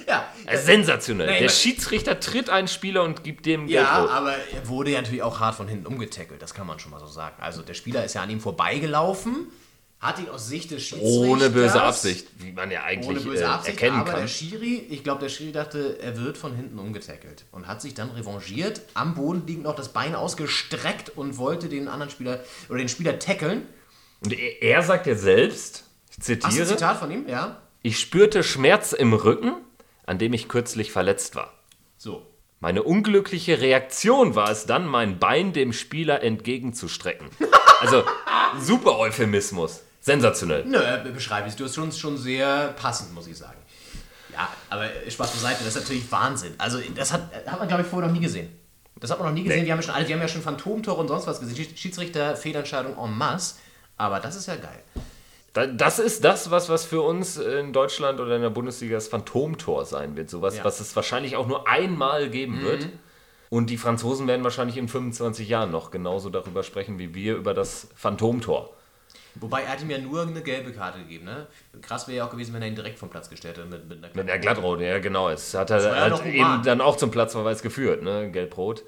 Ja, 0.10 0.26
sensationell. 0.56 1.28
Nein, 1.28 1.42
der 1.42 1.50
Schiedsrichter 1.50 2.18
tritt 2.22 2.50
einen 2.50 2.70
Spieler 2.70 3.04
und 3.04 3.26
gibt 3.26 3.46
dem 3.46 3.68
Ja, 3.68 3.84
Gelb-Rot. 3.98 4.10
aber 4.16 4.36
er 4.54 4.68
wurde 4.70 4.92
ja 4.92 5.02
natürlich 5.02 5.22
auch 5.22 5.42
hart 5.42 5.56
von 5.56 5.68
hinten 5.68 5.86
umgetackelt, 5.86 6.42
das 6.42 6.54
kann 6.54 6.66
man 6.66 6.80
schon 6.80 6.92
mal 6.92 7.02
so 7.02 7.08
sagen. 7.08 7.36
Also 7.42 7.62
der 7.62 7.74
Spieler 7.74 8.06
ist 8.06 8.14
ja 8.14 8.22
an 8.22 8.30
ihm 8.30 8.40
vorbeigelaufen, 8.40 9.52
hat 10.00 10.20
ihn 10.20 10.30
aus 10.30 10.48
Sicht 10.48 10.70
des 10.72 10.84
Schiedsrichters... 10.84 11.28
Ohne 11.28 11.50
böse 11.50 11.82
Absicht, 11.82 12.28
wie 12.38 12.52
man 12.52 12.70
ja 12.70 12.82
Ohne 12.82 12.88
eigentlich 12.88 13.24
böse 13.24 13.44
äh, 13.44 13.48
Absicht, 13.48 13.82
erkennen 13.82 14.00
aber 14.02 14.12
kann. 14.12 14.22
der 14.22 14.28
Schiri, 14.28 14.86
ich 14.90 15.04
glaube, 15.04 15.22
der 15.22 15.30
Schiri 15.30 15.52
dachte, 15.52 15.98
er 16.00 16.18
wird 16.18 16.38
von 16.38 16.56
hinten 16.56 16.78
umgetackelt 16.78 17.46
und 17.52 17.68
hat 17.68 17.82
sich 17.82 17.94
dann 17.96 18.12
revanchiert, 18.12 18.82
am 18.94 19.16
Boden 19.16 19.44
liegend 19.48 19.64
noch 19.64 19.76
das 19.76 19.94
Bein 19.94 20.14
ausgestreckt 20.14 21.10
und 21.18 21.38
wollte 21.38 21.68
den 21.68 21.88
anderen 21.88 22.12
Spieler 22.12 22.42
oder 22.70 22.78
den 22.78 22.90
Spieler 22.90 23.18
tackeln. 23.18 23.64
Und 24.22 24.34
er, 24.38 24.62
er 24.62 24.84
sagt 24.84 25.08
ja 25.08 25.16
selbst, 25.16 25.84
ich 26.12 26.18
Hast 26.18 26.28
du 26.30 26.34
ein 26.34 26.42
zitiere, 26.42 26.68
Zitat 26.68 26.98
von 27.00 27.12
ihm? 27.12 27.28
Ja. 27.28 27.62
ich 27.82 28.00
spürte 28.00 28.44
Schmerz 28.44 28.94
im 28.94 29.14
Rücken, 29.14 29.54
an 30.06 30.20
dem 30.20 30.34
ich 30.34 30.48
kürzlich 30.48 30.92
verletzt 30.92 31.36
war. 31.36 31.54
So. 31.98 32.26
Meine 32.60 32.82
unglückliche 32.84 33.62
Reaktion 33.62 34.34
war 34.36 34.50
es 34.50 34.66
dann, 34.66 34.88
mein 34.88 35.20
Bein 35.20 35.54
dem 35.54 35.74
Spieler 35.74 36.22
entgegenzustrecken. 36.22 37.30
Also, 37.80 38.04
super 38.60 38.98
Euphemismus. 38.98 39.84
Sensationell. 40.08 40.64
Nö, 40.66 40.78
äh, 40.80 41.04
beschreibe 41.14 41.48
ich. 41.50 41.56
Du 41.56 41.66
hast 41.66 41.76
schon, 41.76 41.92
schon 41.92 42.18
sehr 42.18 42.70
passend, 42.80 43.14
muss 43.14 43.28
ich 43.28 43.38
sagen. 43.38 43.58
Ja, 44.34 44.48
aber 44.70 44.86
äh, 44.86 45.12
Spaß 45.12 45.32
beiseite, 45.32 45.64
das 45.66 45.76
ist 45.76 45.82
natürlich 45.82 46.12
Wahnsinn. 46.12 46.54
Also, 46.58 46.80
das 46.96 47.12
hat, 47.14 47.30
hat 47.46 47.60
man, 47.60 47.68
glaube 47.68 47.84
ich, 47.84 47.90
vorher 47.90 48.08
noch 48.08 48.16
nie 48.16 48.22
gesehen. 48.24 48.50
Das 49.00 49.12
hat 49.12 49.20
man 49.20 49.28
noch 49.28 49.34
nie 49.36 49.44
gesehen. 49.44 49.60
Nee. 49.62 49.66
Wir 49.66 49.74
haben 49.74 49.80
ja 49.80 49.84
schon, 49.86 49.94
alle- 49.96 50.08
wir 50.08 50.16
haben 50.16 50.22
ja 50.22 50.28
schon 50.28 50.42
Phantomtore 50.42 51.00
und 51.02 51.08
sonst 51.10 51.28
was 51.28 51.40
gesehen. 51.40 51.56
Schieds- 51.58 51.78
Schiedsrichter, 51.80 52.36
Fehlentscheidung 52.36 52.98
en 52.98 53.18
masse. 53.18 53.56
Aber 53.98 54.20
das 54.20 54.36
ist 54.36 54.48
ja 54.48 54.56
geil. 54.56 54.82
Da- 55.54 55.68
Das 55.68 56.00
ist 56.00 56.24
das, 56.24 56.52
was, 56.52 56.70
was 56.70 56.86
für 56.86 57.02
uns 57.02 57.38
in 57.38 57.74
Deutschland 57.74 58.20
oder 58.20 58.36
in 58.38 58.42
der 58.42 58.50
Bundesliga 58.50 58.96
das 58.96 59.08
Phantomtor 59.10 59.86
sein 59.86 60.16
wird. 60.16 60.30
Sowas, 60.30 60.58
Ja. 60.58 60.64
was 60.64 60.80
es 60.80 60.96
wahrscheinlich 60.96 61.36
auch 61.36 61.48
nur 61.48 61.68
einmal 61.68 62.30
geben 62.30 62.62
wird. 62.62 62.88
Und 63.50 63.70
die 63.70 63.78
Franzosen 63.78 64.28
werden 64.28 64.44
wahrscheinlich 64.44 64.78
in 64.78 64.88
25 64.88 65.48
Jahren 65.50 65.72
noch 65.72 65.90
genauso 65.92 66.30
darüber 66.30 66.64
sprechen 66.64 66.98
wie 67.00 67.14
wir 67.14 67.36
über 67.36 67.54
das 67.54 67.88
Phantomtor. 67.96 68.74
Wobei 69.40 69.64
er 69.64 69.70
hat 69.70 69.82
ihm 69.82 69.90
ja 69.90 69.98
nur 69.98 70.22
eine 70.22 70.42
gelbe 70.42 70.72
Karte 70.72 71.00
gegeben. 71.00 71.26
Ne? 71.26 71.48
Krass 71.82 72.08
wäre 72.08 72.18
ja 72.18 72.26
auch 72.26 72.32
gewesen, 72.32 72.54
wenn 72.54 72.62
er 72.62 72.68
ihn 72.68 72.76
direkt 72.76 73.00
vom 73.00 73.10
Platz 73.10 73.30
gestellt 73.30 73.58
hätte 73.58 73.68
mit, 73.68 73.88
mit 73.88 74.04
einer 74.04 74.16
Mit 74.16 74.28
der 74.28 74.40
Glattrot, 74.40 74.82
ja 74.82 75.00
genau. 75.00 75.30
Es 75.30 75.54
hat 75.54 75.70
er 75.70 75.96
halt 75.96 76.26
eben 76.26 76.64
dann 76.64 76.82
auch 76.82 76.98
zum 76.98 77.12
Platzverweis 77.12 77.62
geführt, 77.62 78.04
ne? 78.04 78.30
Gelb-Rot. 78.32 78.84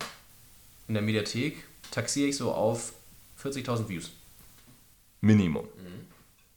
in 0.87 0.93
der 0.93 1.01
Mediathek, 1.01 1.63
taxiere 1.89 2.29
ich 2.29 2.37
so 2.37 2.51
auf 2.51 2.93
40.000 3.41 3.87
Views. 3.87 4.11
Minimum. 5.21 5.67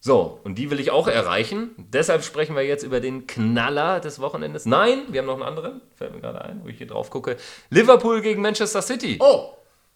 So, 0.00 0.38
und 0.44 0.56
die 0.56 0.70
will 0.70 0.80
ich 0.80 0.90
auch 0.90 1.08
erreichen. 1.08 1.70
Deshalb 1.78 2.24
sprechen 2.24 2.54
wir 2.54 2.62
jetzt 2.62 2.82
über 2.82 3.00
den 3.00 3.26
Knaller 3.26 4.00
des 4.00 4.20
Wochenendes. 4.20 4.66
Nein, 4.66 5.04
wir 5.08 5.20
haben 5.20 5.26
noch 5.26 5.34
einen 5.34 5.44
anderen, 5.44 5.80
fällt 5.96 6.14
mir 6.14 6.20
gerade 6.20 6.42
ein, 6.42 6.60
wo 6.62 6.68
ich 6.68 6.76
hier 6.76 6.86
drauf 6.86 7.08
gucke. 7.08 7.38
Liverpool 7.70 8.20
gegen 8.20 8.42
Manchester 8.42 8.82
City. 8.82 9.16
Oh, 9.20 9.54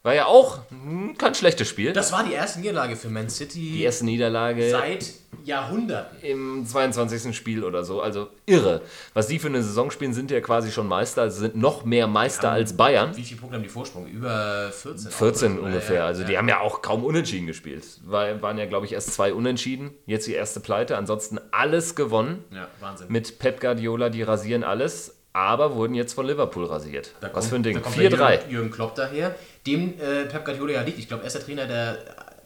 War 0.09 0.15
ja 0.15 0.25
auch 0.25 0.61
hm, 0.71 1.19
kein 1.19 1.35
schlechtes 1.35 1.69
Spiel. 1.69 1.93
das 1.93 2.12
war 2.12 2.25
die 2.25 2.33
erste 2.33 2.61
Niederlage 2.61 2.97
für 2.97 3.11
Man 3.11 3.29
City 3.29 3.73
die 3.73 3.83
erste 3.83 4.07
Niederlage 4.07 4.71
seit 4.71 5.12
Jahrhunderten. 5.45 6.17
im 6.23 6.65
22. 6.67 7.37
Spiel 7.37 7.62
oder 7.62 7.85
so. 7.85 8.00
Also 8.00 8.29
irre. 8.47 8.81
Was 9.12 9.27
die 9.27 9.38
für 9.38 9.49
eine 9.49 9.62
Saison 9.62 9.91
spielen, 9.91 10.15
sind 10.15 10.31
ja 10.31 10.41
quasi 10.41 10.71
schon 10.71 10.88
Meister. 10.88 11.21
Also 11.21 11.41
sind 11.41 11.57
noch 11.57 11.85
mehr 11.85 12.07
Meister 12.07 12.50
als 12.50 12.75
Bayern. 12.75 13.15
Wie 13.15 13.23
viele 13.23 13.38
Punkte 13.38 13.57
haben 13.57 13.62
die 13.62 13.69
Vorsprung? 13.69 14.07
Über 14.07 14.71
14. 14.73 15.11
14 15.11 15.53
auch, 15.53 15.59
oder? 15.59 15.67
ungefähr. 15.67 15.97
Ja, 15.97 16.07
Also 16.07 16.23
ja. 16.23 16.29
die 16.29 16.38
haben 16.38 16.49
ja 16.49 16.61
auch 16.61 16.81
kaum 16.81 17.05
unentschieden 17.05 17.47
gespielt. 17.47 17.85
War, 18.07 18.41
waren 18.41 18.57
ja, 18.57 18.65
glaube 18.65 18.87
ich, 18.87 18.93
erst 18.93 19.12
zwei 19.12 19.35
Unentschieden. 19.35 19.91
Jetzt 20.07 20.27
die 20.27 20.33
erste 20.33 20.61
Pleite. 20.61 20.97
Ansonsten 20.97 21.38
alles 21.50 21.97
gewonnen. 21.97 22.45
Ja, 22.50 22.69
Wahnsinn. 22.81 23.09
Mit 23.11 23.38
Pep 23.38 23.61
Guardiola, 23.61 24.09
die 24.09 24.23
rasieren 24.23 24.65
alles. 24.65 25.18
Aber 25.38 25.75
wurden 25.76 25.95
jetzt 25.95 26.14
von 26.14 26.26
Liverpool 26.26 26.64
rasiert. 26.64 27.12
Da 27.21 27.28
Was 27.28 27.33
kommt- 27.33 27.47
für 27.47 27.54
ein 27.57 27.62
Ding. 27.62 27.75
da 27.75 27.80
kommt 27.80 27.97
der 27.97 28.11
4-3. 28.11 28.33
Jürgen, 28.38 28.50
Jürgen 28.50 28.71
Klopp 28.73 28.95
daher, 28.97 29.37
dem 29.66 29.95
äh, 30.00 30.25
Pep 30.25 30.45
Guardiola 30.45 30.73
ja 30.73 30.83
liegt. 30.83 30.99
Ich 30.99 31.07
glaube, 31.07 31.23
er 31.23 31.28
ist 31.28 31.35
der 31.37 31.45
Trainer, 31.45 31.66
der 31.66 31.99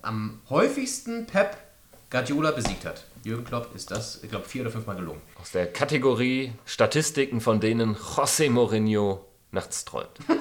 am 0.02 0.40
häufigsten 0.50 1.26
Pep 1.26 1.56
Guardiola 2.10 2.50
besiegt 2.50 2.84
hat. 2.84 3.04
Jürgen 3.24 3.44
Klopp 3.44 3.74
ist 3.74 3.90
das, 3.90 4.22
ich 4.22 4.28
glaube, 4.28 4.46
vier 4.46 4.62
oder 4.62 4.70
fünfmal 4.70 4.96
gelungen. 4.96 5.22
Aus 5.40 5.52
der 5.52 5.72
Kategorie 5.72 6.52
Statistiken, 6.66 7.40
von 7.40 7.60
denen 7.60 7.96
José 7.96 8.50
Mourinho 8.50 9.24
nachts 9.52 9.84
träumt. 9.86 10.10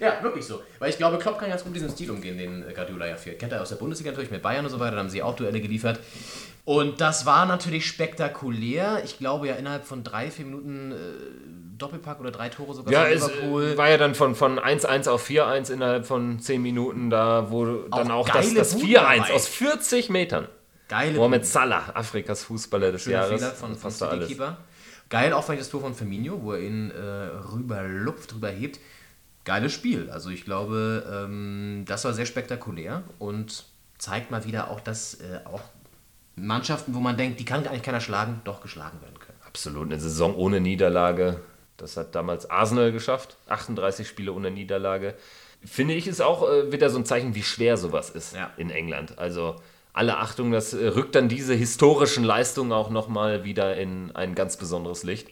Ja, 0.00 0.20
wirklich 0.24 0.44
so. 0.44 0.60
Weil 0.80 0.90
ich 0.90 0.98
glaube, 0.98 1.18
Klopp 1.18 1.38
kann 1.38 1.48
ganz 1.48 1.62
gut 1.62 1.70
mit 1.72 1.80
diesem 1.80 1.88
Stil 1.94 2.10
umgehen, 2.10 2.36
den 2.36 2.68
äh, 2.68 2.72
Guardiola 2.74 3.06
ja 3.06 3.16
führt. 3.16 3.38
Kennt 3.38 3.52
er 3.52 3.62
aus 3.62 3.68
der 3.68 3.76
Bundesliga 3.76 4.10
natürlich 4.10 4.30
mit 4.30 4.42
Bayern 4.42 4.64
und 4.64 4.70
so 4.72 4.80
weiter, 4.80 4.96
da 4.96 4.98
haben 4.98 5.08
sie 5.08 5.22
auch 5.22 5.36
Duelle 5.36 5.60
geliefert. 5.60 6.00
Und 6.64 7.00
das 7.00 7.26
war 7.26 7.44
natürlich 7.44 7.86
spektakulär. 7.86 9.02
Ich 9.04 9.18
glaube 9.18 9.48
ja 9.48 9.54
innerhalb 9.54 9.84
von 9.84 10.02
drei, 10.02 10.30
vier 10.30 10.46
Minuten 10.46 10.92
äh, 10.92 10.96
Doppelpack 11.76 12.20
oder 12.20 12.30
drei 12.30 12.48
Tore 12.48 12.74
sogar 12.74 12.92
Ja, 12.92 13.06
es 13.06 13.26
Liverpool. 13.26 13.72
äh, 13.72 13.76
war 13.76 13.90
ja 13.90 13.98
dann 13.98 14.14
von, 14.14 14.34
von 14.34 14.58
1-1 14.58 15.08
auf 15.08 15.28
4-1 15.28 15.70
innerhalb 15.72 16.06
von 16.06 16.38
10 16.38 16.62
Minuten, 16.62 17.10
da 17.10 17.50
wo 17.50 17.66
dann 17.88 18.10
auch 18.10 18.28
das, 18.28 18.54
das 18.54 18.74
Buden 18.74 18.88
4-1 18.88 19.16
dabei. 19.18 19.32
aus 19.34 19.48
40 19.48 20.08
Metern. 20.08 20.48
Geile 20.88 21.16
Mohamed 21.16 21.46
Salah, 21.46 21.90
Afrikas 21.94 22.44
Fußballer 22.44 22.92
des 22.92 23.02
Schöner 23.02 23.16
Jahres. 23.16 23.40
Fehler 23.40 23.52
von, 23.52 23.76
von 23.76 24.08
alles. 24.08 24.26
City-Keeper. 24.26 24.56
Geil 25.10 25.32
auch 25.32 25.44
vielleicht 25.44 25.62
das 25.62 25.68
Tor 25.68 25.82
von 25.82 25.94
Firmino, 25.94 26.42
wo 26.42 26.52
er 26.52 26.60
ihn 26.60 26.90
äh, 26.90 27.00
rüberlupft, 27.52 28.34
rüberhebt. 28.34 28.80
Geiles 29.44 29.72
Spiel. 29.72 30.08
Also 30.10 30.30
ich 30.30 30.44
glaube, 30.46 31.04
ähm, 31.26 31.84
das 31.86 32.04
war 32.06 32.14
sehr 32.14 32.24
spektakulär 32.26 33.02
und 33.18 33.64
zeigt 33.98 34.30
mal 34.30 34.44
wieder 34.46 34.70
auch, 34.70 34.80
dass 34.80 35.14
äh, 35.14 35.40
auch 35.44 35.60
Mannschaften, 36.36 36.94
wo 36.94 37.00
man 37.00 37.16
denkt, 37.16 37.38
die 37.40 37.44
kann 37.44 37.66
eigentlich 37.66 37.82
keiner 37.82 38.00
schlagen, 38.00 38.40
doch 38.44 38.60
geschlagen 38.60 39.00
werden 39.00 39.18
können. 39.18 39.38
Absolut, 39.46 39.86
eine 39.86 40.00
Saison 40.00 40.34
ohne 40.34 40.60
Niederlage. 40.60 41.40
Das 41.76 41.96
hat 41.96 42.14
damals 42.14 42.50
Arsenal 42.50 42.92
geschafft. 42.92 43.36
38 43.48 44.06
Spiele 44.08 44.32
ohne 44.32 44.50
Niederlage. 44.50 45.14
Finde 45.64 45.94
ich, 45.94 46.06
ist 46.06 46.20
auch 46.20 46.48
äh, 46.48 46.72
wieder 46.72 46.90
so 46.90 46.98
ein 46.98 47.04
Zeichen, 47.04 47.34
wie 47.34 47.42
schwer 47.42 47.76
sowas 47.76 48.10
ist 48.10 48.34
Ja. 48.34 48.50
in 48.56 48.70
England. 48.70 49.18
Also 49.18 49.56
alle 49.92 50.18
Achtung, 50.18 50.50
das 50.50 50.74
äh, 50.74 50.86
rückt 50.88 51.14
dann 51.14 51.28
diese 51.28 51.54
historischen 51.54 52.24
Leistungen 52.24 52.72
auch 52.72 52.90
nochmal 52.90 53.44
wieder 53.44 53.76
in 53.76 54.14
ein 54.14 54.34
ganz 54.34 54.56
besonderes 54.56 55.04
Licht. 55.04 55.28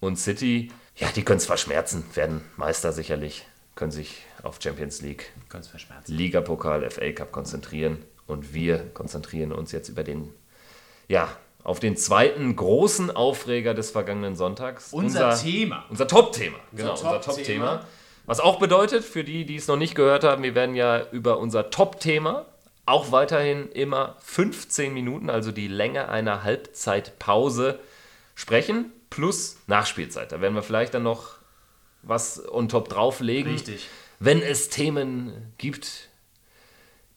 Und 0.00 0.16
City, 0.18 0.70
ja, 0.96 1.08
die 1.14 1.22
können 1.22 1.40
zwar 1.40 1.56
schmerzen, 1.56 2.04
werden 2.14 2.42
Meister 2.56 2.92
sicherlich, 2.92 3.46
können 3.74 3.90
sich 3.90 4.22
auf 4.42 4.58
Champions 4.62 5.02
League, 5.02 5.32
es 5.52 5.66
verschmerzen. 5.68 6.14
Ligapokal, 6.14 6.88
FA 6.90 7.12
Cup 7.12 7.32
konzentrieren. 7.32 7.98
Und 8.28 8.54
wir 8.54 8.90
konzentrieren 8.94 9.50
uns 9.52 9.72
jetzt 9.72 9.88
über 9.88 10.04
den, 10.04 10.32
ja, 11.08 11.28
auf 11.64 11.80
den 11.80 11.96
zweiten 11.96 12.54
großen 12.54 13.10
Aufreger 13.10 13.74
des 13.74 13.90
vergangenen 13.90 14.36
Sonntags. 14.36 14.92
Unser 14.92 15.34
Thema. 15.36 15.84
Unser 15.90 16.06
Top-Thema. 16.06 16.58
Genau, 16.72 16.92
unser 16.92 17.20
Top-Thema. 17.20 17.34
Top-Thema. 17.34 17.86
Was 18.26 18.40
auch 18.40 18.58
bedeutet, 18.58 19.04
für 19.04 19.24
die, 19.24 19.44
die 19.44 19.56
es 19.56 19.66
noch 19.66 19.76
nicht 19.76 19.94
gehört 19.94 20.22
haben, 20.22 20.42
wir 20.42 20.54
werden 20.54 20.76
ja 20.76 21.02
über 21.10 21.38
unser 21.38 21.70
Top-Thema 21.70 22.46
auch 22.88 23.12
weiterhin 23.12 23.70
immer 23.72 24.16
15 24.20 24.94
Minuten, 24.94 25.28
also 25.28 25.52
die 25.52 25.68
Länge 25.68 26.08
einer 26.08 26.42
Halbzeitpause, 26.42 27.78
sprechen, 28.34 28.92
plus 29.10 29.58
Nachspielzeit. 29.66 30.32
Da 30.32 30.40
werden 30.40 30.54
wir 30.54 30.62
vielleicht 30.62 30.94
dann 30.94 31.02
noch 31.02 31.36
was 32.02 32.42
on 32.50 32.68
top 32.68 32.88
drauflegen. 32.88 33.52
Richtig. 33.52 33.88
Wenn 34.20 34.40
es 34.40 34.70
Themen 34.70 35.52
gibt, 35.58 36.08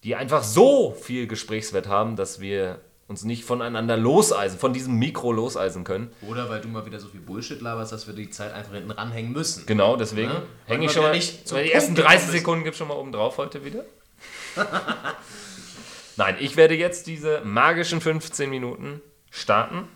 die 0.04 0.16
einfach 0.16 0.44
so 0.44 0.92
viel 1.00 1.28
Gesprächswert 1.28 1.88
haben, 1.88 2.16
dass 2.16 2.40
wir 2.40 2.80
uns 3.08 3.24
nicht 3.26 3.44
voneinander 3.44 3.98
loseisen, 3.98 4.58
von 4.58 4.72
diesem 4.74 4.96
Mikro 4.98 5.32
loseisen 5.34 5.84
können. 5.84 6.12
Oder 6.28 6.50
weil 6.50 6.62
du 6.62 6.70
mal 6.70 6.86
wieder 6.86 7.00
so 7.00 7.08
viel 7.10 7.20
Bullshit 7.20 7.62
laberst, 7.62 7.92
dass 7.92 8.08
wir 8.08 8.14
die 8.14 8.30
Zeit 8.30 8.54
einfach 8.54 8.74
hinten 8.74 8.92
ranhängen 8.92 9.34
müssen. 9.34 9.66
Genau, 9.66 9.98
deswegen 9.98 10.32
Ja, 10.32 10.44
hänge 10.66 10.86
ich 10.86 10.92
schon 10.94 11.04
mal. 11.04 11.12
nicht 11.12 11.50
die 11.50 11.54
Punkt 11.54 11.70
ersten 11.72 11.96
gekommen 11.96 12.14
30 12.14 12.28
sind. 12.30 12.38
Sekunden 12.38 12.64
gibt 12.64 12.74
es 12.76 12.78
schon 12.78 12.88
mal 12.88 12.94
oben 12.96 13.12
drauf 13.12 13.38
heute 13.38 13.66
wieder. 13.66 13.84
Nein, 16.18 16.38
ich 16.40 16.56
werde 16.56 16.76
jetzt 16.76 17.08
diese 17.08 17.42
magischen 17.44 18.02
15 18.02 18.50
Minuten 18.50 19.02
starten. 19.30 19.88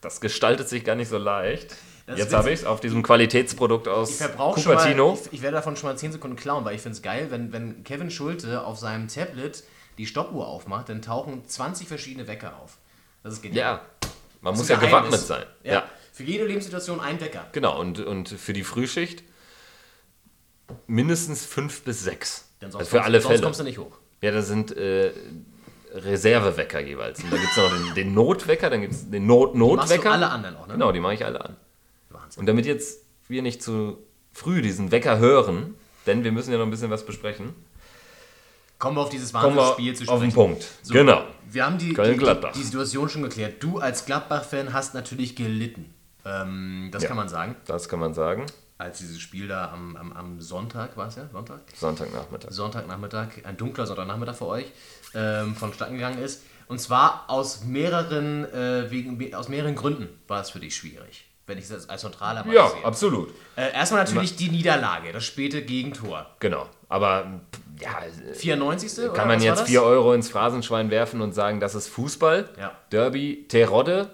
Das 0.00 0.20
gestaltet 0.20 0.68
sich 0.68 0.84
gar 0.84 0.94
nicht 0.96 1.08
so 1.08 1.18
leicht. 1.18 1.76
Das 2.08 2.18
jetzt 2.18 2.32
habe 2.32 2.50
ich 2.50 2.60
es 2.60 2.64
auf 2.64 2.80
diesem 2.80 3.02
Qualitätsprodukt 3.02 3.86
aus 3.86 4.18
schon 4.18 4.36
mal, 4.38 4.54
Cupertino. 4.54 5.18
ich, 5.26 5.34
ich 5.34 5.42
werde 5.42 5.56
davon 5.56 5.76
schon 5.76 5.90
mal 5.90 5.96
10 5.96 6.12
Sekunden 6.12 6.36
klauen, 6.36 6.64
weil 6.64 6.74
ich 6.74 6.80
finde 6.80 6.96
es 6.96 7.02
geil, 7.02 7.26
wenn, 7.28 7.52
wenn 7.52 7.84
Kevin 7.84 8.10
Schulte 8.10 8.64
auf 8.64 8.78
seinem 8.78 9.08
Tablet 9.08 9.62
die 9.98 10.06
Stoppuhr 10.06 10.46
aufmacht, 10.46 10.88
dann 10.88 11.02
tauchen 11.02 11.46
20 11.46 11.86
verschiedene 11.86 12.26
Wecker 12.26 12.56
auf. 12.62 12.78
Das 13.22 13.34
ist 13.34 13.42
genial. 13.42 13.74
Ja, 13.74 14.08
man 14.40 14.54
Das 14.54 14.60
muss 14.60 14.68
ja 14.68 14.76
gewappnet 14.76 15.20
sein. 15.20 15.44
Ja. 15.62 15.72
ja. 15.72 15.84
Für 16.14 16.22
jede 16.22 16.46
Lebenssituation 16.46 16.98
ein 16.98 17.20
Wecker. 17.20 17.46
Genau, 17.52 17.78
und, 17.78 18.00
und 18.00 18.30
für 18.30 18.54
die 18.54 18.64
Frühschicht 18.64 19.22
mindestens 20.86 21.44
fünf 21.44 21.82
bis 21.82 22.04
sechs. 22.04 22.48
Also 22.62 22.78
sonst, 22.78 22.88
für 22.88 22.96
kommst, 22.96 23.06
alle 23.06 23.20
sonst 23.20 23.32
Fälle. 23.32 23.42
kommst 23.44 23.60
du 23.60 23.64
nicht 23.64 23.78
hoch. 23.78 23.98
Ja, 24.22 24.30
das 24.30 24.46
sind 24.46 24.74
äh, 24.74 25.12
Reservewecker 25.94 26.80
jeweils. 26.80 27.22
Und 27.22 27.32
da 27.32 27.36
gibt 27.36 27.50
es 27.50 27.56
noch 27.56 27.70
den, 27.70 27.94
den 27.94 28.14
Notwecker, 28.14 28.70
dann 28.70 28.80
gibt 28.80 28.94
es 28.94 29.10
den 29.10 29.26
Not-Notwecker. 29.26 29.86
Machst 29.86 30.04
du 30.04 30.10
alle 30.10 30.30
anderen 30.30 30.56
auch, 30.56 30.66
ne? 30.66 30.72
Genau, 30.72 30.92
die 30.92 31.00
mache 31.00 31.14
ich 31.14 31.24
alle 31.24 31.40
an. 31.40 31.56
Wahnsinn. 32.28 32.40
Und 32.40 32.46
damit 32.46 32.66
jetzt 32.66 33.00
wir 33.28 33.42
nicht 33.42 33.62
zu 33.62 33.98
früh 34.32 34.62
diesen 34.62 34.90
Wecker 34.90 35.18
hören, 35.18 35.74
denn 36.06 36.24
wir 36.24 36.32
müssen 36.32 36.52
ja 36.52 36.58
noch 36.58 36.64
ein 36.66 36.70
bisschen 36.70 36.90
was 36.90 37.04
besprechen, 37.04 37.54
Kommen 38.78 38.96
wir 38.96 39.00
auf 39.02 39.08
dieses 39.10 39.34
Wahnsinnsspiel 39.34 39.96
zu 39.96 40.04
auf 40.04 40.20
den 40.20 40.30
sprechen. 40.30 40.50
Punkt. 40.52 40.66
Genau. 40.88 41.24
Wir 41.50 41.66
haben 41.66 41.78
die, 41.78 41.94
die, 41.94 42.50
die 42.54 42.62
Situation 42.62 43.08
schon 43.08 43.22
geklärt. 43.22 43.60
Du 43.60 43.78
als 43.78 44.04
Gladbach-Fan 44.04 44.72
hast 44.72 44.94
natürlich 44.94 45.34
gelitten. 45.34 45.92
Ähm, 46.24 46.88
das 46.92 47.02
Ja. 47.02 47.08
kann 47.08 47.16
man 47.16 47.28
sagen. 47.28 47.56
Das 47.66 47.88
kann 47.88 47.98
man 47.98 48.14
sagen. 48.14 48.46
Als 48.76 48.98
dieses 48.98 49.18
Spiel 49.18 49.48
da 49.48 49.72
am, 49.72 49.96
am, 49.96 50.12
am 50.12 50.40
Sonntag, 50.40 50.96
war 50.96 51.08
es 51.08 51.16
ja? 51.16 51.28
Sonntag? 51.32 51.62
Sonntagnachmittag. 51.74 52.52
Sonntagnachmittag, 52.52 53.28
ein 53.42 53.56
dunkler 53.56 53.84
Sonntagnachmittag 53.86 54.36
für 54.36 54.46
euch, 54.46 54.66
ähm, 55.12 55.56
vonstatten 55.56 55.94
gegangen 55.94 56.22
ist. 56.22 56.44
Und 56.68 56.80
zwar 56.80 57.24
aus 57.28 57.64
mehreren, 57.64 58.44
äh, 58.44 58.88
wegen, 58.92 59.34
aus 59.34 59.48
mehreren 59.48 59.74
Gründen 59.74 60.08
war 60.28 60.40
es 60.40 60.50
für 60.50 60.60
dich 60.60 60.76
schwierig, 60.76 61.24
wenn 61.48 61.58
ich 61.58 61.68
das 61.68 61.88
als 61.88 62.02
neutraler 62.02 62.44
mal 62.44 62.54
Ja, 62.54 62.68
sehe. 62.68 62.84
absolut. 62.84 63.30
Äh, 63.56 63.72
erstmal 63.72 64.04
natürlich 64.04 64.36
die 64.36 64.50
Niederlage, 64.50 65.12
das 65.12 65.24
späte 65.24 65.62
Gegentor. 65.62 66.26
Genau. 66.40 66.66
Aber 66.88 67.40
ja, 67.80 68.02
94. 68.34 68.98
oder 69.04 69.12
kann 69.12 69.28
man 69.28 69.38
was 69.38 69.44
jetzt 69.44 69.60
das? 69.60 69.68
4 69.68 69.82
Euro 69.82 70.12
ins 70.14 70.28
Phrasenschwein 70.28 70.90
werfen 70.90 71.20
und 71.20 71.32
sagen, 71.32 71.60
das 71.60 71.74
ist 71.74 71.88
Fußball. 71.88 72.48
Ja. 72.58 72.72
Derby, 72.92 73.46
Terodde. 73.48 74.10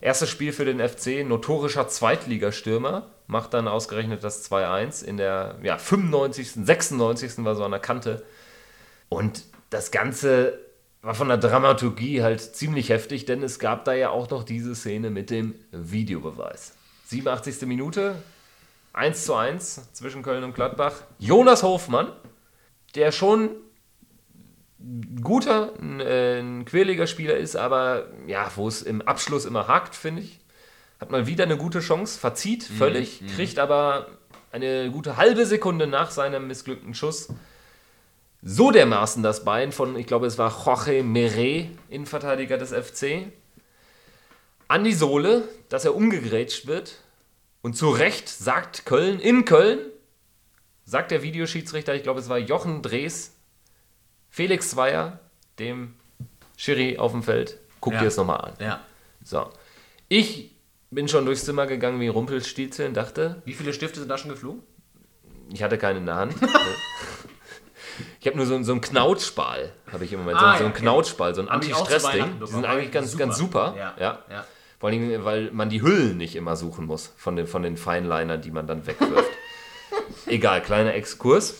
Erstes 0.00 0.30
Spiel 0.30 0.52
für 0.52 0.64
den 0.64 0.78
FC, 0.86 1.24
notorischer 1.26 1.88
Zweitligastürmer, 1.88 3.06
macht 3.26 3.52
dann 3.52 3.66
ausgerechnet 3.66 4.22
das 4.22 4.48
2-1 4.50 5.04
in 5.04 5.16
der 5.16 5.56
ja, 5.62 5.76
95., 5.76 6.52
96. 6.52 7.44
war 7.44 7.56
so 7.56 7.64
an 7.64 7.72
der 7.72 7.80
Kante. 7.80 8.24
Und 9.08 9.42
das 9.70 9.90
Ganze 9.90 10.58
war 11.02 11.14
von 11.14 11.28
der 11.28 11.38
Dramaturgie 11.38 12.22
halt 12.22 12.40
ziemlich 12.40 12.88
heftig, 12.88 13.24
denn 13.24 13.42
es 13.42 13.58
gab 13.58 13.84
da 13.84 13.92
ja 13.92 14.10
auch 14.10 14.28
noch 14.30 14.44
diese 14.44 14.74
Szene 14.74 15.10
mit 15.10 15.30
dem 15.30 15.54
Videobeweis. 15.70 16.74
87. 17.06 17.62
Minute, 17.62 18.16
1 18.92 19.24
zu 19.24 19.34
1 19.34 19.92
zwischen 19.92 20.22
Köln 20.22 20.44
und 20.44 20.54
Gladbach. 20.54 20.94
Jonas 21.18 21.62
Hofmann, 21.62 22.12
der 22.94 23.12
schon 23.12 23.50
ein 24.80 25.20
guter, 25.22 25.72
ein, 25.80 26.00
äh, 26.00 26.40
ein 26.40 26.64
quirliger 26.64 27.06
Spieler 27.06 27.36
ist, 27.36 27.56
aber 27.56 28.06
ja, 28.26 28.50
wo 28.56 28.68
es 28.68 28.82
im 28.82 29.02
Abschluss 29.02 29.44
immer 29.44 29.68
hakt, 29.68 29.94
finde 29.94 30.22
ich. 30.22 30.40
Hat 31.00 31.10
mal 31.10 31.26
wieder 31.26 31.44
eine 31.44 31.56
gute 31.56 31.78
Chance, 31.78 32.18
verzieht 32.18 32.64
völlig, 32.64 33.22
kriegt 33.36 33.60
aber 33.60 34.08
eine 34.50 34.90
gute 34.90 35.16
halbe 35.16 35.46
Sekunde 35.46 35.86
nach 35.86 36.10
seinem 36.10 36.48
missglückten 36.48 36.92
Schuss 36.94 37.28
so 38.42 38.70
dermaßen 38.70 39.22
das 39.22 39.44
Bein 39.44 39.72
von, 39.72 39.96
ich 39.96 40.06
glaube, 40.06 40.26
es 40.26 40.38
war 40.38 40.54
Jorge 40.64 41.02
Meret, 41.02 41.70
Innenverteidiger 41.88 42.56
des 42.58 42.72
FC, 42.72 43.32
an 44.68 44.84
die 44.84 44.92
Sohle, 44.92 45.48
dass 45.68 45.84
er 45.84 45.94
umgegrätscht 45.94 46.66
wird. 46.66 46.96
Und 47.62 47.74
zu 47.76 47.90
Recht 47.90 48.28
sagt 48.28 48.86
Köln, 48.86 49.18
in 49.18 49.44
Köln, 49.44 49.80
sagt 50.84 51.10
der 51.10 51.22
Videoschiedsrichter, 51.22 51.94
ich 51.94 52.02
glaube, 52.02 52.20
es 52.20 52.28
war 52.28 52.38
Jochen 52.38 52.82
Drees, 52.82 53.34
Felix 54.30 54.70
Zweier, 54.70 55.18
dem 55.58 55.94
Schiri 56.56 56.98
auf 56.98 57.12
dem 57.12 57.22
Feld, 57.22 57.58
guck 57.80 57.94
Ja. 57.94 57.98
dir 58.00 58.04
das 58.06 58.16
nochmal 58.16 58.40
an. 58.40 58.52
Ja. 58.60 58.80
So. 59.24 59.50
Ich 60.08 60.54
bin 60.90 61.08
schon 61.08 61.26
durchs 61.26 61.44
Zimmer 61.44 61.66
gegangen 61.66 62.00
wie 62.00 62.08
Rumpelstilzchen, 62.08 62.94
dachte, 62.94 63.42
Wie 63.44 63.52
viele 63.54 63.72
Stifte 63.72 63.98
sind 64.00 64.08
da 64.08 64.16
schon 64.16 64.30
geflogen? 64.30 64.62
ich 65.52 65.62
hatte 65.62 65.78
keinen 65.78 65.98
in 65.98 66.06
der 66.06 66.14
Hand. 66.16 66.34
ich 68.28 68.34
habe 68.34 68.36
nur 68.36 68.46
so, 68.46 68.62
so 68.62 68.72
einen 68.72 68.80
Knautschbal, 68.80 69.72
habe 69.92 70.04
ich 70.04 70.12
im 70.12 70.20
Moment. 70.20 70.38
Ah, 70.38 70.52
so, 70.52 70.58
so 70.58 70.64
einen 70.64 70.72
okay. 70.72 70.82
Knautschbal, 70.82 71.34
so 71.34 71.42
ein 71.42 71.48
Anti-Stress-Ding. 71.48 72.40
Die 72.40 72.46
sind 72.46 72.64
eigentlich 72.64 72.90
ganz 72.92 73.10
super. 73.12 73.24
Ganz 73.24 73.38
super. 73.38 73.74
Ja, 73.76 73.94
Ja. 73.98 74.18
ja. 74.30 74.44
Vor 74.78 74.90
allem, 74.90 75.24
weil 75.24 75.50
man 75.52 75.68
die 75.70 75.82
Hüllen 75.82 76.16
nicht 76.18 76.36
immer 76.36 76.54
suchen 76.54 76.86
muss 76.86 77.12
von 77.16 77.34
den, 77.34 77.46
von 77.48 77.62
den 77.64 77.76
Feinlinern, 77.76 78.40
die 78.40 78.50
man 78.52 78.66
dann 78.68 78.86
wegwirft. 78.86 79.30
Egal, 80.26 80.62
kleiner 80.62 80.94
Exkurs. 80.94 81.54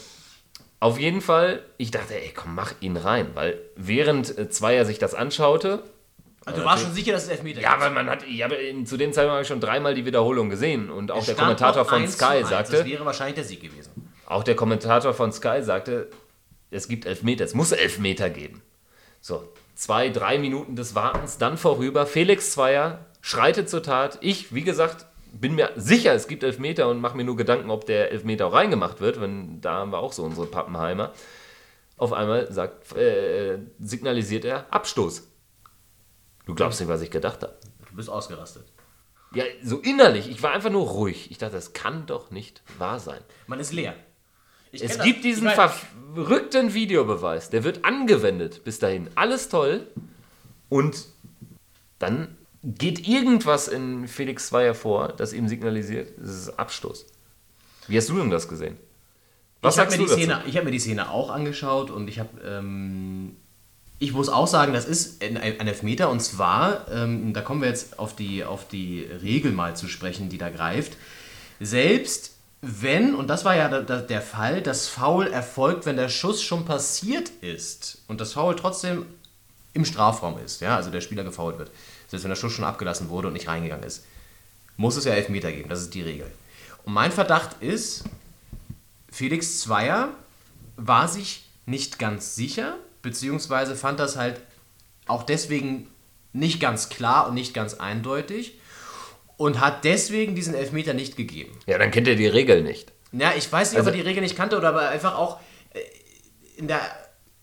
Auf 0.80 0.98
jeden 1.00 1.20
Fall, 1.20 1.62
ich 1.78 1.90
dachte, 1.90 2.14
ey, 2.14 2.32
komm, 2.34 2.54
mach 2.54 2.72
ihn 2.80 2.96
rein, 2.96 3.30
weil 3.34 3.58
während 3.74 4.38
äh, 4.38 4.48
Zweier 4.48 4.84
sich 4.84 4.98
das 5.00 5.14
anschaute, 5.14 5.82
Also 6.44 6.60
du 6.60 6.64
warst 6.66 6.84
schon 6.84 6.92
sicher, 6.94 7.10
dass 7.12 7.24
es 7.24 7.30
Elfmeter 7.30 7.60
ja, 7.60 7.80
weil 7.80 7.90
man 7.90 8.08
hat, 8.08 8.22
ich 8.22 8.42
habe 8.44 8.56
zu 8.84 8.96
dem 8.96 9.12
Zeitpunkt 9.12 9.32
habe 9.32 9.42
ich 9.42 9.48
schon 9.48 9.60
dreimal 9.60 9.94
die 9.94 10.04
Wiederholung 10.06 10.48
gesehen 10.50 10.88
und 10.88 11.10
auch 11.10 11.18
Es 11.18 11.26
der 11.26 11.34
Kommentator 11.34 11.84
von 11.84 12.02
1 12.02 12.12
zu 12.12 12.18
Sky 12.18 12.36
1. 12.38 12.48
sagte, 12.50 12.72
Das 12.76 12.86
wäre 12.86 13.04
wahrscheinlich 13.04 13.34
der 13.34 13.44
Sieg 13.44 13.60
gewesen. 13.60 13.90
auch 14.26 14.44
der 14.44 14.54
Kommentator 14.54 15.12
von 15.12 15.32
Sky 15.32 15.60
sagte, 15.62 16.08
es 16.70 16.88
gibt 16.88 17.06
Elfmeter, 17.06 17.44
es 17.44 17.54
muss 17.54 17.72
Elfmeter 17.72 18.30
geben. 18.30 18.62
So, 19.20 19.52
zwei, 19.74 20.10
drei 20.10 20.38
Minuten 20.38 20.76
des 20.76 20.94
Wartens, 20.94 21.38
dann 21.38 21.56
vorüber. 21.58 22.06
Felix 22.06 22.52
Zweier 22.52 23.06
schreitet 23.20 23.68
zur 23.68 23.82
Tat. 23.82 24.18
Ich, 24.20 24.54
wie 24.54 24.62
gesagt, 24.62 25.06
bin 25.32 25.54
mir 25.54 25.72
sicher, 25.76 26.14
es 26.14 26.28
gibt 26.28 26.42
Elfmeter 26.42 26.88
und 26.88 27.00
mache 27.00 27.16
mir 27.16 27.24
nur 27.24 27.36
Gedanken, 27.36 27.70
ob 27.70 27.86
der 27.86 28.10
Elfmeter 28.10 28.46
auch 28.46 28.52
reingemacht 28.54 29.00
wird, 29.00 29.20
wenn 29.20 29.60
da 29.60 29.74
haben 29.74 29.92
wir 29.92 29.98
auch 29.98 30.12
so 30.12 30.22
unsere 30.22 30.46
Pappenheimer. 30.46 31.12
Auf 31.96 32.12
einmal 32.12 32.50
sagt, 32.52 32.96
äh, 32.96 33.58
signalisiert 33.78 34.44
er 34.44 34.72
Abstoß. 34.72 35.28
Du 36.46 36.54
glaubst 36.54 36.80
nicht, 36.80 36.88
was 36.88 37.02
ich 37.02 37.10
gedacht 37.10 37.42
habe. 37.42 37.58
Du 37.90 37.96
bist 37.96 38.08
ausgerastet. 38.08 38.64
Ja, 39.34 39.44
so 39.62 39.78
innerlich. 39.78 40.30
Ich 40.30 40.42
war 40.42 40.52
einfach 40.52 40.70
nur 40.70 40.86
ruhig. 40.86 41.30
Ich 41.30 41.38
dachte, 41.38 41.56
das 41.56 41.72
kann 41.72 42.06
doch 42.06 42.30
nicht 42.30 42.62
wahr 42.78 42.98
sein. 42.98 43.20
Man 43.46 43.60
ist 43.60 43.72
leer. 43.72 43.94
Ich 44.72 44.82
Es 44.82 44.90
kenn 44.90 44.98
das. 44.98 45.06
gibt 45.06 45.24
diesen 45.24 45.48
Ich 45.48 45.56
mein- 45.56 45.70
verrückten 46.14 46.74
Videobeweis, 46.74 47.50
der 47.50 47.64
wird 47.64 47.84
angewendet 47.84 48.64
bis 48.64 48.78
dahin. 48.78 49.08
Alles 49.14 49.48
toll. 49.48 49.86
Und 50.68 51.06
dann 51.98 52.36
geht 52.62 53.06
irgendwas 53.08 53.68
in 53.68 54.08
Felix 54.08 54.48
Zweier 54.48 54.74
vor, 54.74 55.08
das 55.08 55.32
ihm 55.32 55.48
signalisiert, 55.48 56.18
es 56.18 56.30
ist 56.30 56.58
Abstoß. 56.58 57.06
Wie 57.86 57.96
hast 57.96 58.08
du 58.10 58.16
denn 58.18 58.30
das 58.30 58.48
gesehen? 58.48 58.76
Was 59.62 59.74
ich 59.74 59.80
habe 59.80 59.90
sagst 59.90 60.00
mir, 60.00 60.06
du 60.06 60.14
die 60.14 60.26
dazu? 60.26 60.38
Szene- 60.40 60.48
ich 60.50 60.56
hab 60.56 60.64
mir 60.64 60.70
die 60.70 60.78
Szene 60.78 61.10
auch 61.10 61.30
angeschaut 61.30 61.90
und 61.90 62.08
ich 62.08 62.18
habe. 62.18 62.28
Ähm, 62.44 63.36
ich 64.00 64.12
muss 64.12 64.28
auch 64.28 64.46
sagen, 64.46 64.72
das 64.74 64.84
ist 64.86 65.24
ein, 65.24 65.36
ein 65.36 65.66
Elfmeter 65.66 66.08
und 66.10 66.20
zwar, 66.20 66.86
ähm, 66.88 67.32
da 67.32 67.40
kommen 67.40 67.62
wir 67.62 67.68
jetzt 67.68 67.98
auf 67.98 68.14
die, 68.14 68.44
auf 68.44 68.68
die 68.68 69.02
Regel 69.02 69.50
mal 69.50 69.74
zu 69.74 69.88
sprechen, 69.88 70.28
die 70.28 70.38
da 70.38 70.50
greift. 70.50 70.92
Selbst 71.58 72.37
wenn, 72.60 73.14
und 73.14 73.28
das 73.28 73.44
war 73.44 73.54
ja 73.54 73.68
da, 73.68 73.80
da, 73.82 74.00
der 74.00 74.22
Fall, 74.22 74.62
das 74.62 74.88
Foul 74.88 75.28
erfolgt, 75.28 75.86
wenn 75.86 75.96
der 75.96 76.08
Schuss 76.08 76.42
schon 76.42 76.64
passiert 76.64 77.30
ist 77.40 78.02
und 78.08 78.20
das 78.20 78.32
Foul 78.32 78.56
trotzdem 78.56 79.06
im 79.74 79.84
Strafraum 79.84 80.38
ist, 80.38 80.60
ja, 80.60 80.76
also 80.76 80.90
der 80.90 81.00
Spieler 81.00 81.22
gefoult 81.22 81.58
wird, 81.58 81.70
selbst 82.08 82.24
wenn 82.24 82.30
der 82.30 82.36
Schuss 82.36 82.52
schon 82.52 82.64
abgelassen 82.64 83.08
wurde 83.10 83.28
und 83.28 83.34
nicht 83.34 83.48
reingegangen 83.48 83.86
ist, 83.86 84.04
muss 84.76 84.96
es 84.96 85.04
ja 85.04 85.12
Elfmeter 85.12 85.52
geben, 85.52 85.68
das 85.68 85.82
ist 85.82 85.94
die 85.94 86.02
Regel. 86.02 86.30
Und 86.84 86.94
mein 86.94 87.12
Verdacht 87.12 87.62
ist, 87.62 88.04
Felix 89.10 89.60
Zweier 89.60 90.08
war 90.76 91.06
sich 91.06 91.44
nicht 91.66 91.98
ganz 91.98 92.34
sicher, 92.34 92.76
beziehungsweise 93.02 93.76
fand 93.76 94.00
das 94.00 94.16
halt 94.16 94.40
auch 95.06 95.22
deswegen 95.22 95.86
nicht 96.32 96.60
ganz 96.60 96.88
klar 96.88 97.28
und 97.28 97.34
nicht 97.34 97.54
ganz 97.54 97.74
eindeutig 97.74 98.57
und 99.38 99.60
hat 99.60 99.84
deswegen 99.84 100.34
diesen 100.34 100.54
Elfmeter 100.54 100.92
nicht 100.92 101.16
gegeben. 101.16 101.58
Ja, 101.66 101.78
dann 101.78 101.90
kennt 101.90 102.06
er 102.08 102.16
die 102.16 102.26
Regel 102.26 102.62
nicht. 102.62 102.92
Ja, 103.12 103.32
ich 103.34 103.50
weiß 103.50 103.70
nicht, 103.70 103.78
Also- 103.78 103.88
ob 103.90 103.96
er 103.96 104.02
die 104.02 104.06
Regel 104.06 104.22
nicht 104.22 104.36
kannte 104.36 104.58
oder 104.58 104.68
aber 104.68 104.90
einfach 104.90 105.16
auch 105.16 105.40
äh, 105.72 105.78
in 106.58 106.68
der 106.68 106.80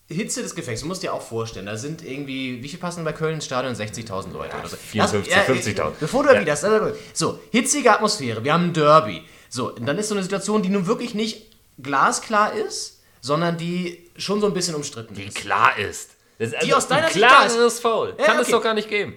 Hitze 0.07 0.43
des 0.43 0.53
Gefechts. 0.53 0.81
Du 0.81 0.87
musst 0.87 1.01
dir 1.01 1.11
auch 1.13 1.21
vorstellen, 1.23 1.65
da 1.65 1.77
sind 1.77 2.05
irgendwie, 2.05 2.61
wie 2.61 2.67
viel 2.69 2.77
passen 2.77 3.03
bei 3.03 3.11
Köln 3.13 3.35
ins 3.35 3.45
Stadion? 3.45 3.73
60.000 3.73 4.31
Leute 4.33 4.55
oder 4.55 4.67
so. 4.67 4.75
54, 4.77 5.33
Das- 5.33 5.45
50.000. 5.47 5.99
Bevor 5.99 6.21
du 6.21 6.29
Ja. 6.29 6.35
erwiderst, 6.35 6.63
also, 6.63 6.95
so, 7.13 7.39
hitzige 7.51 7.91
Atmosphäre, 7.91 8.43
wir 8.43 8.53
haben 8.53 8.65
ein 8.65 8.73
Derby. 8.73 9.23
So, 9.49 9.73
und 9.73 9.85
dann 9.87 9.97
ist 9.97 10.09
so 10.09 10.13
eine 10.13 10.21
Situation, 10.21 10.61
die 10.61 10.69
nun 10.69 10.85
wirklich 10.85 11.15
nicht 11.15 11.55
glasklar 11.81 12.53
ist, 12.53 13.01
sondern 13.21 13.57
die 13.57 14.11
schon 14.17 14.41
so 14.41 14.47
ein 14.47 14.53
bisschen 14.53 14.75
umstritten 14.75 15.15
Die 15.15 15.23
ist. 15.23 15.35
klar 15.37 15.77
ist. 15.79 16.11
Ist 16.37 16.53
Die 16.63 16.73
aus 16.73 16.87
deiner 16.87 17.07
ein 17.07 17.13
Sicht 17.13 17.25
klar 17.25 17.45
ist. 17.47 17.79
Foul. 17.79 18.13
Ja, 18.19 18.25
Kann 18.25 18.35
es 18.37 18.43
okay. 18.43 18.51
doch 18.51 18.61
gar 18.63 18.73
nicht 18.75 18.89
geben. 18.89 19.15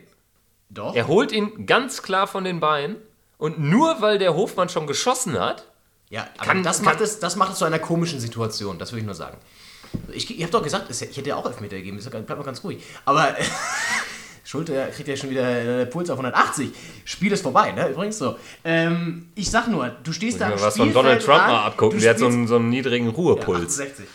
Doch. 0.71 0.95
Er 0.95 1.07
holt 1.09 1.33
ihn 1.33 1.67
ganz 1.67 2.03
klar 2.03 2.27
von 2.27 2.45
den 2.45 2.61
Beinen 2.61 2.97
und 3.39 3.59
nur 3.59 4.01
weil 4.03 4.19
der 4.19 4.35
Hofmann 4.35 4.69
schon 4.69 4.87
geschossen 4.87 5.39
hat, 5.39 5.65
Ja, 6.11 6.27
aber 6.39 6.47
Kann- 6.47 6.63
das, 6.63 6.77
kann- 6.79 6.85
macht 6.87 7.01
es, 7.01 7.21
das 7.21 7.37
macht 7.37 7.53
es 7.53 7.59
zu 7.59 7.65
einer 7.65 7.79
komischen 7.79 8.19
Situation, 8.21 8.79
das 8.79 8.93
will 8.93 8.99
ich 9.01 9.05
nur 9.07 9.15
sagen. 9.15 9.37
Ich, 10.13 10.31
ich 10.35 10.43
habe 10.43 10.53
doch 10.53 10.63
gesagt, 10.63 10.91
es- 10.91 11.03
ich 11.03 11.17
hätte 11.17 11.29
ja 11.31 11.37
auch 11.37 11.47
Elfmeter 11.47 11.77
gegeben, 11.77 11.99
ist 11.99 12.05
ja- 12.13 12.21
bleib 12.21 12.39
mal 12.39 12.45
ganz 12.45 12.63
ruhig. 12.65 12.83
Aber 13.05 13.35
Schulte 14.45 14.89
kriegt 14.95 15.09
ja 15.09 15.17
schon 15.17 15.29
wieder 15.31 15.81
äh, 15.83 15.87
Puls 15.87 16.09
auf 16.09 16.19
180. 16.19 16.71
Spiel 17.05 17.33
ist 17.33 17.43
vorbei, 17.43 17.73
ne? 17.73 17.89
Übrigens 17.91 18.17
so. 18.19 18.37
Ähm, 18.65 19.29
ich 19.35 19.51
sag 19.51 19.69
nur, 19.69 19.89
du 20.03 20.11
stehst 20.13 20.41
da 20.41 20.47
am 20.47 20.53
Mal 20.53 20.63
was 20.63 20.77
von 20.79 20.91
Donald 20.93 21.23
Trump 21.23 21.43
an, 21.43 21.51
mal 21.51 21.65
abgucken. 21.67 22.01
Der 22.01 22.11
hat 22.11 22.19
so 22.19 22.27
einen, 22.27 22.47
so 22.47 22.57
einen 22.57 22.71
niedrigen 22.71 23.07
ja, 23.09 23.13
Ruhepuls. 23.13 23.79
68. 23.79 24.07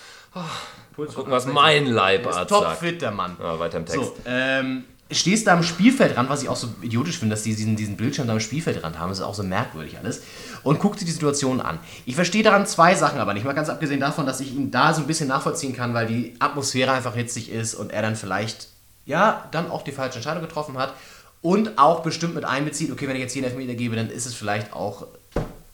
Gucken, 0.95 1.31
was 1.31 1.45
mein 1.45 1.85
Leibarzt 1.85 2.37
sagt. 2.37 2.49
topfit, 2.49 3.01
der 3.01 3.11
Mann. 3.11 3.37
Ja, 3.39 3.59
weiter 3.59 3.77
im 3.77 3.85
Text. 3.85 4.01
So, 4.01 4.15
ähm, 4.25 4.85
stehst 5.13 5.47
da 5.47 5.53
am 5.53 5.63
Spielfeldrand, 5.63 6.29
was 6.29 6.43
ich 6.43 6.49
auch 6.49 6.55
so 6.55 6.69
idiotisch 6.81 7.19
finde, 7.19 7.35
dass 7.35 7.43
die 7.43 7.55
diesen, 7.55 7.75
diesen 7.75 7.97
Bildschirm 7.97 8.27
da 8.27 8.33
am 8.33 8.39
Spielfeldrand 8.39 8.99
haben, 8.99 9.09
das 9.09 9.19
ist 9.19 9.23
auch 9.25 9.35
so 9.35 9.43
merkwürdig 9.43 9.97
alles, 9.97 10.21
und 10.63 10.79
guckt 10.79 11.01
dir 11.01 11.05
die 11.05 11.11
Situation 11.11 11.61
an. 11.61 11.79
Ich 12.05 12.15
verstehe 12.15 12.43
daran 12.43 12.65
zwei 12.65 12.95
Sachen 12.95 13.19
aber 13.19 13.33
nicht, 13.33 13.43
mal 13.45 13.53
ganz 13.53 13.69
abgesehen 13.69 13.99
davon, 13.99 14.25
dass 14.25 14.39
ich 14.39 14.53
ihn 14.53 14.71
da 14.71 14.93
so 14.93 15.01
ein 15.01 15.07
bisschen 15.07 15.27
nachvollziehen 15.27 15.75
kann, 15.75 15.93
weil 15.93 16.07
die 16.07 16.35
Atmosphäre 16.39 16.91
einfach 16.91 17.15
hitzig 17.15 17.51
ist 17.51 17.75
und 17.75 17.91
er 17.91 18.01
dann 18.01 18.15
vielleicht, 18.15 18.67
ja, 19.05 19.47
dann 19.51 19.69
auch 19.69 19.81
die 19.81 19.91
falsche 19.91 20.15
Entscheidung 20.17 20.41
getroffen 20.41 20.77
hat 20.77 20.93
und 21.41 21.77
auch 21.77 22.01
bestimmt 22.01 22.35
mit 22.35 22.45
einbezieht, 22.45 22.91
okay, 22.91 23.07
wenn 23.07 23.15
ich 23.15 23.21
jetzt 23.21 23.33
hier 23.33 23.43
einen 23.43 23.51
Elfmeter 23.51 23.75
gebe, 23.75 23.95
dann 23.95 24.09
ist 24.09 24.25
es 24.25 24.33
vielleicht 24.33 24.73
auch, 24.73 25.07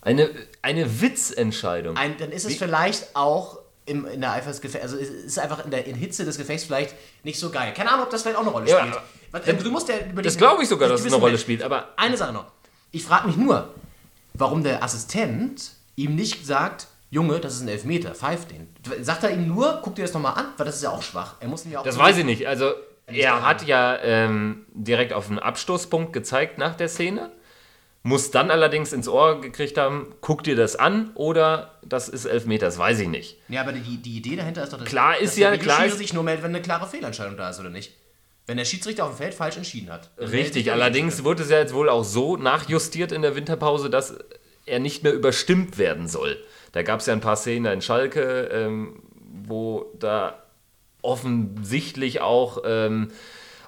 Eine, 0.01 0.29
eine 0.61 1.01
Witzentscheidung. 1.01 1.95
ein, 1.97 2.17
dann 2.17 2.31
ist 2.31 2.45
es 2.45 2.55
vielleicht 2.55 3.15
auch 3.15 3.58
im, 3.89 4.05
in 4.05 4.21
der 4.21 4.31
Eifer 4.33 4.49
des 4.49 4.61
Gefechts, 4.61 4.83
also 4.83 4.97
es 4.97 5.09
ist 5.09 5.39
einfach 5.39 5.65
in 5.65 5.71
der 5.71 5.85
in 5.85 5.95
Hitze 5.95 6.23
des 6.23 6.37
Gefechts 6.37 6.65
vielleicht 6.65 6.95
nicht 7.23 7.39
so 7.39 7.49
geil. 7.49 7.73
Keine 7.75 7.91
Ahnung, 7.91 8.05
ob 8.05 8.11
das 8.11 8.21
vielleicht 8.21 8.37
auch 8.37 8.43
eine 8.43 8.51
Rolle 8.51 8.69
Ja, 8.69 8.79
spielt. 8.79 8.97
Was, 9.31 9.47
äh, 9.47 9.53
du 9.55 9.71
musst 9.71 9.89
ja 9.89 9.95
über 10.09 10.21
Das 10.21 10.37
glaube 10.37 10.63
ich 10.63 10.69
sogar, 10.69 10.87
dass 10.89 11.01
es 11.01 11.07
eine 11.07 11.15
Rolle 11.15 11.37
spielt, 11.37 11.63
aber 11.63 11.89
Eine 11.97 12.15
Sache 12.15 12.33
noch. 12.33 12.45
Ich 12.91 13.03
frage 13.03 13.27
mich 13.27 13.37
nur, 13.37 13.73
warum 14.33 14.63
der 14.63 14.83
Assistent 14.83 15.71
ihm 15.95 16.15
nicht 16.15 16.45
sagt, 16.45 16.87
Junge, 17.11 17.39
das 17.39 17.55
ist 17.55 17.61
ein 17.61 17.67
Elfmeter, 17.67 18.13
pfeif 18.13 18.45
den. 18.45 18.69
Sagt 19.03 19.23
er 19.23 19.31
ihm 19.31 19.47
nur, 19.47 19.79
guck 19.83 19.95
dir 19.95 20.03
das 20.03 20.13
nochmal 20.13 20.35
an, 20.35 20.45
weil 20.57 20.65
das 20.65 20.75
ist 20.75 20.83
ja 20.83 20.91
auch 20.91 21.01
schwach. 21.01 21.35
Er 21.39 21.47
muss 21.47 21.65
ihm 21.65 21.71
ja 21.71 21.79
auch 21.79 21.83
Das 21.83 21.97
weiß 21.97 22.17
ich 22.17 22.25
nicht. 22.25 22.47
Also, 22.47 22.71
er 23.07 23.43
hat 23.43 23.65
ja 23.65 23.97
ähm, 24.03 24.65
direkt 24.73 25.13
auf 25.13 25.27
einen 25.27 25.39
Abstoßpunkt 25.39 26.13
gezeigt 26.13 26.59
nach 26.59 26.75
der 26.75 26.87
Szene. 26.87 27.31
Muss 28.01 28.31
dann 28.31 28.49
allerdings 28.49 28.93
ins 28.93 29.09
Ohr 29.09 29.41
gekriegt 29.41 29.77
haben, 29.77 30.15
guck 30.21 30.43
dir 30.43 30.55
das 30.55 30.77
an 30.77 31.11
oder 31.15 31.73
das 31.83 32.07
ist 32.07 32.25
Elfmeter, 32.25 32.65
das 32.67 32.77
weiß 32.77 32.99
ich 33.01 33.09
nicht. 33.09 33.37
Ja, 33.49 33.61
aber 33.61 33.73
die, 33.73 33.97
die 33.97 34.17
Idee 34.17 34.37
dahinter 34.37 34.63
ist 34.63 34.71
doch, 34.71 34.77
dass, 34.79 34.87
Klar 34.87 35.17
ist 35.17 35.31
dass 35.33 35.37
ja- 35.37 35.49
der 35.49 35.59
klar 35.59 35.85
ist- 35.85 35.97
sich 35.97 36.13
nur 36.13 36.23
meldet, 36.23 36.43
wenn 36.45 36.51
eine 36.55 36.61
klare 36.61 36.87
Fehlentscheidung 36.87 37.35
da 37.35 37.49
ist, 37.49 37.59
oder 37.59 37.69
nicht? 37.69 37.93
Wenn 38.47 38.55
der 38.57 38.65
Schiedsrichter 38.65 39.03
auf 39.03 39.11
dem 39.11 39.17
Feld 39.17 39.33
falsch 39.33 39.57
entschieden 39.57 39.91
hat. 39.91 40.09
Richtig, 40.17 40.71
allerdings 40.71 41.23
wurde 41.23 41.43
es 41.43 41.49
ja 41.49 41.59
jetzt 41.59 41.73
wohl 41.73 41.89
auch 41.89 42.03
so 42.03 42.35
nachjustiert 42.37 43.11
in 43.11 43.21
der 43.21 43.35
Winterpause, 43.35 43.89
dass 43.89 44.17
er 44.65 44.79
nicht 44.79 45.03
mehr 45.03 45.13
überstimmt 45.13 45.77
werden 45.77 46.07
soll. 46.07 46.37
Da 46.71 46.81
gab 46.83 47.01
es 47.01 47.05
ja 47.05 47.13
ein 47.13 47.21
paar 47.21 47.35
Szenen 47.35 47.71
in 47.73 47.81
Schalke, 47.81 48.49
ähm, 48.51 49.03
wo 49.45 49.85
da 49.99 50.41
offensichtlich 51.01 52.21
auch 52.21 52.61
ähm, 52.65 53.11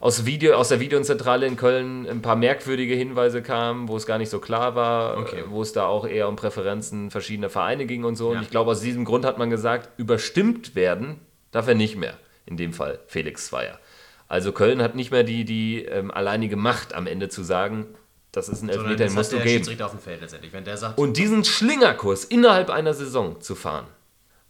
aus, 0.01 0.25
Video, 0.25 0.55
aus 0.55 0.69
der 0.69 0.79
Videozentrale 0.79 1.45
in 1.47 1.55
Köln 1.55 2.07
ein 2.09 2.21
paar 2.21 2.35
merkwürdige 2.35 2.95
Hinweise 2.95 3.41
kamen, 3.41 3.87
wo 3.87 3.95
es 3.95 4.05
gar 4.05 4.17
nicht 4.17 4.29
so 4.29 4.39
klar 4.39 4.75
war, 4.75 5.17
Okay. 5.19 5.41
äh, 5.41 5.43
wo 5.49 5.61
es 5.61 5.71
da 5.73 5.85
auch 5.85 6.05
eher 6.05 6.27
um 6.27 6.35
Präferenzen 6.35 7.11
verschiedener 7.11 7.49
Vereine 7.49 7.85
ging 7.85 8.03
und 8.03 8.15
so. 8.15 8.31
Ja. 8.33 8.39
Und 8.39 8.43
ich 8.43 8.49
glaube, 8.49 8.71
aus 8.71 8.81
diesem 8.81 9.05
Grund 9.05 9.23
hat 9.25 9.37
man 9.37 9.49
gesagt, 9.49 9.89
überstimmt 9.97 10.75
werden 10.75 11.19
darf 11.51 11.67
er 11.67 11.75
nicht 11.75 11.95
mehr. 11.95 12.17
In 12.45 12.57
dem 12.57 12.73
Fall 12.73 12.99
Felix 13.07 13.47
Zweier. 13.47 13.79
Also 14.27 14.51
Köln 14.51 14.81
hat 14.81 14.95
nicht 14.95 15.11
mehr 15.11 15.23
die, 15.23 15.45
die 15.45 15.85
ähm, 15.85 16.09
alleinige 16.09 16.55
Macht 16.55 16.93
am 16.93 17.05
Ende 17.05 17.29
zu 17.29 17.43
sagen, 17.43 17.85
das 18.31 18.47
ist 18.49 18.61
ein 18.63 18.69
Elfmeter, 18.69 18.95
den 19.05 19.13
musst 19.13 19.33
du 19.33 19.35
der 19.37 19.45
geben. 19.45 20.77
Sagt, 20.77 20.97
Und 20.97 21.17
diesen 21.17 21.43
Schlingerkurs 21.43 22.23
innerhalb 22.23 22.69
einer 22.69 22.93
Saison 22.93 23.41
zu 23.41 23.55
fahren. 23.55 23.87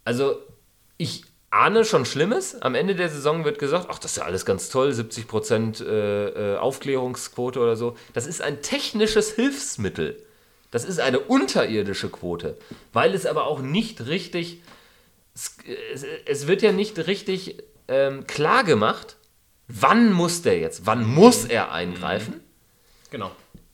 Also, 0.04 0.36
ich 0.98 1.24
ahne 1.52 1.84
schon 1.84 2.04
Schlimmes. 2.04 2.60
Am 2.60 2.74
Ende 2.74 2.94
der 2.94 3.08
Saison 3.08 3.44
wird 3.44 3.58
gesagt, 3.58 3.86
ach, 3.90 3.98
das 3.98 4.12
ist 4.12 4.16
ja 4.16 4.24
alles 4.24 4.44
ganz 4.44 4.70
toll, 4.70 4.90
70% 4.90 5.84
äh, 5.84 6.54
äh, 6.54 6.56
Aufklärungsquote 6.56 7.60
oder 7.60 7.76
so. 7.76 7.96
Das 8.14 8.26
ist 8.26 8.42
ein 8.42 8.62
technisches 8.62 9.32
Hilfsmittel. 9.32 10.22
Das 10.70 10.84
ist 10.84 10.98
eine 10.98 11.20
unterirdische 11.20 12.08
Quote, 12.08 12.56
weil 12.94 13.14
es 13.14 13.26
aber 13.26 13.44
auch 13.44 13.60
nicht 13.60 14.06
richtig, 14.06 14.62
es, 15.34 15.56
es, 15.92 16.06
es 16.24 16.46
wird 16.46 16.62
ja 16.62 16.72
nicht 16.72 17.06
richtig 17.06 17.62
ähm, 17.88 18.26
klar 18.26 18.64
gemacht, 18.64 19.16
wann 19.68 20.12
muss 20.12 20.40
der 20.40 20.58
jetzt, 20.58 20.86
wann 20.86 21.06
muss 21.06 21.44
er 21.44 21.72
eingreifen 21.72 22.40
genau. 23.10 23.32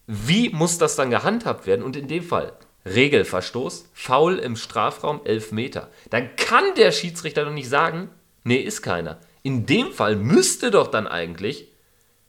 wie 0.08 0.48
muss 0.48 0.78
das 0.78 0.96
dann 0.96 1.10
gehandhabt 1.10 1.68
werden? 1.68 1.84
Und 1.84 1.94
in 1.94 2.08
dem 2.08 2.24
Fall 2.24 2.52
Regelverstoß, 2.94 3.90
Foul 3.92 4.38
im 4.38 4.56
Strafraum, 4.56 5.20
11 5.24 5.52
Meter. 5.52 5.88
Dann 6.10 6.34
kann 6.36 6.64
der 6.76 6.92
Schiedsrichter 6.92 7.44
doch 7.44 7.52
nicht 7.52 7.68
sagen, 7.68 8.10
nee, 8.44 8.56
ist 8.56 8.82
keiner. 8.82 9.18
In 9.42 9.66
dem 9.66 9.92
Fall 9.92 10.16
müsste 10.16 10.70
doch 10.70 10.88
dann 10.88 11.06
eigentlich 11.06 11.68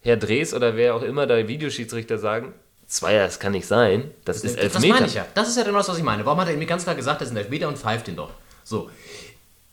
Herr 0.02 0.18
Drees 0.18 0.54
oder 0.54 0.76
wer 0.76 0.96
auch 0.96 1.02
immer 1.02 1.28
der 1.28 1.48
Videoschiedsrichter 1.48 2.18
sagen, 2.18 2.54
Zweier, 2.88 3.26
das 3.26 3.40
kann 3.40 3.52
nicht 3.52 3.68
sein, 3.68 4.12
das, 4.26 4.44
ist 4.44 4.58
11 4.58 4.74
das 4.74 4.82
Meter. 4.82 4.94
meine 4.96 5.08
ich 5.08 5.14
ja. 5.14 5.26
Das 5.36 5.48
ist 5.48 5.58
ja 5.58 5.64
genau 5.64 5.78
das, 5.78 5.90
was 5.90 5.98
ich 5.98 6.04
meine. 6.04 6.26
Warum 6.26 6.40
hat 6.42 6.50
er 6.50 6.58
mir 6.58 6.66
ganz 6.66 6.84
klar 6.84 6.96
gesagt, 6.96 7.22
das 7.22 7.28
ist 7.28 7.34
ein 7.34 7.38
Elfmeter 7.38 7.68
und 7.68 7.78
pfeift 7.78 8.08
den 8.08 8.16
doch? 8.16 8.32
So. 8.64 8.90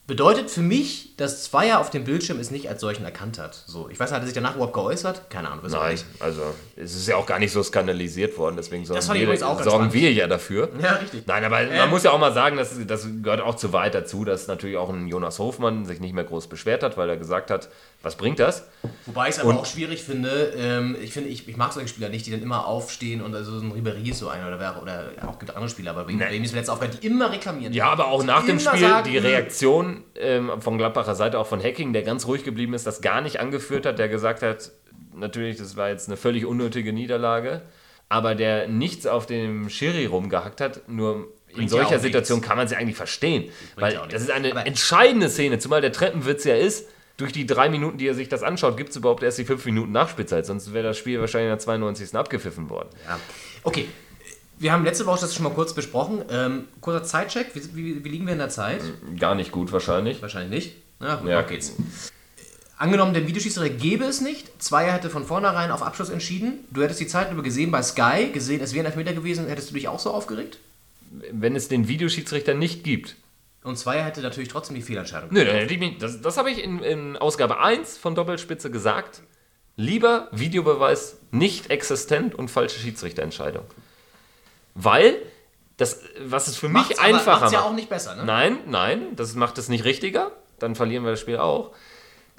Bedeutet 0.07 0.51
für 0.51 0.61
mich, 0.61 1.17
dass 1.17 1.43
Zweier 1.43 1.81
auf 1.81 1.91
dem 1.91 2.05
Bildschirm 2.05 2.39
es 2.39 2.53
nicht 2.53 2.69
als 2.69 2.81
solchen 2.81 3.05
erkannt 3.05 3.41
hat. 3.41 3.61
So, 3.67 3.89
ich 3.89 3.99
weiß 3.99 4.11
nicht, 4.11 4.15
hat 4.15 4.23
er 4.23 4.27
sich 4.27 4.35
danach 4.35 4.55
überhaupt 4.55 4.75
geäußert? 4.75 5.29
Keine 5.31 5.51
Ahnung, 5.51 5.65
Nein, 5.69 5.99
also 6.21 6.43
es 6.77 6.95
ist 6.95 7.09
ja 7.09 7.17
auch 7.17 7.27
gar 7.27 7.41
nicht 7.41 7.51
so 7.51 7.61
skandalisiert 7.61 8.39
worden, 8.39 8.55
deswegen 8.57 8.85
sorgen, 8.85 9.03
wir, 9.15 9.37
sorgen 9.37 9.93
wir 9.93 10.13
ja 10.13 10.29
dafür. 10.29 10.69
Ja, 10.81 10.93
richtig. 10.95 11.27
Nein, 11.27 11.45
aber 11.45 11.61
man 11.65 11.91
muss 11.91 12.05
ja 12.05 12.13
auch 12.13 12.21
mal 12.21 12.33
sagen, 12.33 12.57
das, 12.57 12.77
das 12.87 13.09
gehört 13.21 13.41
auch 13.41 13.57
zu 13.57 13.73
weit 13.73 13.97
dazu, 13.97 14.25
dass 14.25 14.47
natürlich 14.47 14.77
auch 14.77 14.91
ein 14.91 15.09
Jonas 15.09 15.41
Hofmann 15.41 15.85
sich 15.87 15.99
nicht 15.99 16.15
mehr 16.15 16.25
groß 16.25 16.47
beschwert 16.47 16.85
hat, 16.85 16.97
weil 16.97 17.09
er 17.09 17.17
gesagt 17.17 17.51
hat, 17.51 17.69
was 18.07 18.17
bringt 18.17 18.39
das? 18.39 18.67
Wobei 19.05 19.29
ich 19.29 19.35
es 19.35 19.41
aber 19.41 19.51
Und- 19.51 19.59
auch 19.59 19.67
schwierig 19.67 20.03
finde, 20.03 20.55
ähm, 20.57 20.97
ich 21.03 21.13
finde, 21.13 21.29
ich, 21.29 21.47
ich 21.49 21.57
mag 21.57 21.73
solche 21.73 21.89
Spieler 21.89 22.09
nicht, 22.09 22.25
die 22.25 22.31
dann 22.31 22.41
immer 22.41 22.67
aufstehen 22.67 23.21
und 23.21 23.35
also 23.35 23.59
so 23.59 23.65
ein 23.67 23.73
Ribéry 23.73 24.09
ist 24.11 24.21
so 24.21 24.29
einer 24.29 24.47
oder 24.47 24.61
wer, 24.61 24.81
oder 24.81 25.11
auch 25.27 25.39
gibt 25.39 25.51
andere 25.51 25.69
Spieler, 25.69 25.91
aber 25.91 26.07
wegen 26.09 26.19
Nee. 26.19 26.25
nee. 26.39 26.45
ist 26.45 26.53
mir 26.53 26.59
letzte 26.59 26.73
Aufgabe, 26.73 26.95
die 26.97 27.07
immer 27.07 27.31
reklamieren. 27.33 27.73
Ja, 27.75 27.91
aber 27.91 28.07
auch 28.09 28.23
nach 28.25 28.47
dem 28.47 28.59
Spiel 28.61 28.79
sagen, 28.81 29.11
die 29.11 29.19
Reaktion 29.19 30.05
ähm, 30.19 30.61
von 30.63 30.79
Gladbacher 30.79 31.15
Seite, 31.15 31.39
auch 31.39 31.47
von 31.47 31.61
Hacking, 31.63 31.93
der 31.93 32.03
ganz 32.03 32.27
ruhig 32.27 32.45
geblieben 32.45 32.73
ist, 32.75 32.87
das 32.87 33.01
gar 33.03 33.21
nicht 33.21 33.41
angeführt 33.41 33.85
hat, 33.85 33.99
der 33.99 34.09
gesagt 34.09 34.43
hat, 34.43 34.71
natürlich, 35.15 35.57
das 35.59 35.77
war 35.77 35.89
jetzt 35.89 36.09
eine 36.09 36.17
völlig 36.17 36.47
unnötige 36.47 36.93
Niederlage, 36.93 37.63
aber 38.09 38.35
der 38.37 38.69
nichts 38.69 39.07
auf 39.07 39.27
dem 39.27 39.69
Schiri 39.69 40.07
rumgehackt 40.07 40.61
hat, 40.61 40.89
nur 40.89 41.29
in 41.57 41.69
solcher 41.69 41.99
Situation 41.99 42.37
nichts. 42.39 42.49
kann 42.49 42.59
man 42.59 42.69
sie 42.69 42.77
eigentlich 42.77 42.97
verstehen. 42.97 43.51
Weil 43.77 43.99
das 44.11 44.23
ist 44.23 44.31
eine 44.31 44.51
Aber- 44.53 44.67
entscheidende 44.67 45.29
Szene, 45.31 45.59
zumal 45.59 45.81
der 45.81 45.91
Treppenwitz 45.91 46.45
ja 46.45 46.55
ist, 46.55 46.87
durch 47.17 47.33
die 47.33 47.47
drei 47.47 47.69
Minuten, 47.69 47.99
die 47.99 48.07
er 48.07 48.15
sich 48.15 48.29
das 48.29 48.43
anschaut, 48.43 48.77
gibt 48.77 48.91
es 48.91 48.97
überhaupt 48.97 49.23
erst 49.23 49.39
die 49.39 49.45
fünf 49.45 49.65
Minuten 49.65 49.93
Nachspielzeit, 49.93 50.45
sonst 50.47 50.73
wäre 50.73 50.89
das 50.89 50.99
Spiel 50.99 51.21
wahrscheinlich 51.21 51.47
in 51.47 51.53
der 51.53 51.59
92. 51.59 52.15
abgepfiffen 52.15 52.69
worden. 52.71 52.89
Ja. 53.07 53.19
Okay. 53.63 53.89
Wir 54.59 54.73
haben 54.73 54.85
letzte 54.85 55.05
Woche 55.05 55.21
das 55.21 55.35
schon 55.35 55.45
mal 55.45 55.53
kurz 55.53 55.75
besprochen. 55.75 56.23
Ähm, 56.31 56.65
kurzer 56.81 57.05
Zeitcheck. 57.05 57.55
Wie, 57.55 57.77
wie, 57.77 58.05
wie 58.05 58.09
liegen 58.09 58.25
wir 58.27 58.33
in 58.33 58.39
der 58.39 58.49
Zeit? 58.49 58.81
Gar 59.19 59.35
nicht 59.35 59.53
gut 59.53 59.71
wahrscheinlich. 59.71 60.23
Wahrscheinlich 60.23 60.51
nicht. 60.65 60.77
Na 60.99 61.17
gut, 61.17 61.29
Ja. 61.29 61.41
auf 61.41 61.47
geht's. 61.47 61.75
Angenommen, 62.79 63.15
der 63.15 63.27
Videoschiedsrichter 63.27 63.75
gäbe 63.75 64.05
es 64.05 64.21
nicht, 64.21 64.63
Zweier 64.63 64.93
hätte 64.93 65.09
von 65.09 65.25
vornherein 65.25 65.71
auf 65.71 65.83
Abschluss 65.83 66.11
entschieden. 66.11 66.59
Du 66.71 66.83
hättest 66.83 67.01
die 67.01 67.07
Zeit 67.07 67.33
über 67.33 67.43
gesehen 67.43 67.71
bei 67.71 67.83
Sky, 67.83 68.31
gesehen, 68.33 68.61
es 68.63 68.75
wäre 68.75 68.85
ein 68.85 68.93
Elfmeter 68.93 69.15
gewesen, 69.15 69.47
hättest 69.47 69.71
du 69.71 69.75
dich 69.75 69.89
auch 69.89 69.99
so 69.99 70.11
aufgeregt? 70.11 70.59
Wenn 71.33 71.57
es 71.57 71.69
den 71.69 71.89
Videoschiedsrichter 71.89 72.53
nicht 72.53 72.85
gibt, 72.85 73.17
Und 73.67 73.77
Zweier 73.77 74.05
hätte 74.05 74.21
natürlich 74.21 74.49
trotzdem 74.49 74.77
die 74.77 74.83
Fehlentscheidung. 74.83 75.31
Nö, 75.33 75.45
mich, 75.79 75.99
das, 75.99 76.21
das 76.21 76.37
habe 76.37 76.51
ich 76.53 76.63
in, 76.63 76.79
in 76.85 77.17
Ausgabe 77.17 77.59
1 77.59 77.99
von 77.99 78.15
Doppelspitze 78.15 78.71
gesagt. 78.71 79.23
Lieber 79.75 80.29
Videobeweis 80.31 81.19
nicht 81.33 81.69
existent 81.71 82.35
und 82.35 82.49
falsche 82.49 82.79
Schiedsrichterentscheidung. 82.79 83.65
Weil, 84.75 85.17
das, 85.77 86.01
was 86.25 86.47
es 86.47 86.57
für 86.57 86.69
mich 86.69 86.75
Macht's 86.89 86.99
aber- 86.99 87.09
einfacher 87.09 87.41
macht's 87.41 87.53
ja 87.53 87.59
macht. 87.61 87.69
auch 87.71 87.75
nicht 87.75 87.89
besser, 87.89 88.15
ne? 88.15 88.25
Nein, 88.25 88.59
nein, 88.67 89.17
das 89.17 89.35
macht 89.35 89.59
es 89.59 89.69
nicht 89.69 89.85
richtiger. 89.85 90.31
Dann 90.61 90.75
verlieren 90.77 91.03
wir 91.05 91.11
das 91.11 91.21
Spiel 91.21 91.39
auch. 91.39 91.73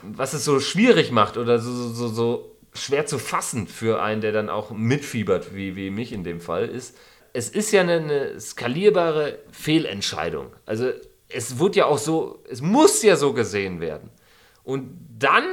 Was 0.01 0.33
es 0.33 0.45
so 0.45 0.59
schwierig 0.61 1.11
macht 1.11 1.35
oder 1.37 1.59
so, 1.59 1.71
so, 1.73 1.89
so, 1.89 2.07
so 2.07 2.55
schwer 2.73 3.05
zu 3.05 3.19
fassen 3.19 3.67
für 3.67 4.01
einen, 4.01 4.21
der 4.21 4.31
dann 4.31 4.49
auch 4.49 4.71
mitfiebert, 4.71 5.53
wie, 5.53 5.75
wie 5.75 5.89
mich 5.89 6.13
in 6.13 6.23
dem 6.23 6.39
Fall, 6.39 6.67
ist, 6.69 6.95
es 7.33 7.49
ist 7.49 7.71
ja 7.71 7.81
eine, 7.81 7.95
eine 7.97 8.39
skalierbare 8.39 9.39
Fehlentscheidung. 9.51 10.53
Also 10.65 10.91
es 11.29 11.59
wird 11.59 11.75
ja 11.75 11.85
auch 11.85 11.97
so, 11.97 12.43
es 12.49 12.61
muss 12.61 13.01
ja 13.03 13.15
so 13.15 13.33
gesehen 13.33 13.79
werden. 13.81 14.09
Und 14.63 14.97
dann 15.19 15.43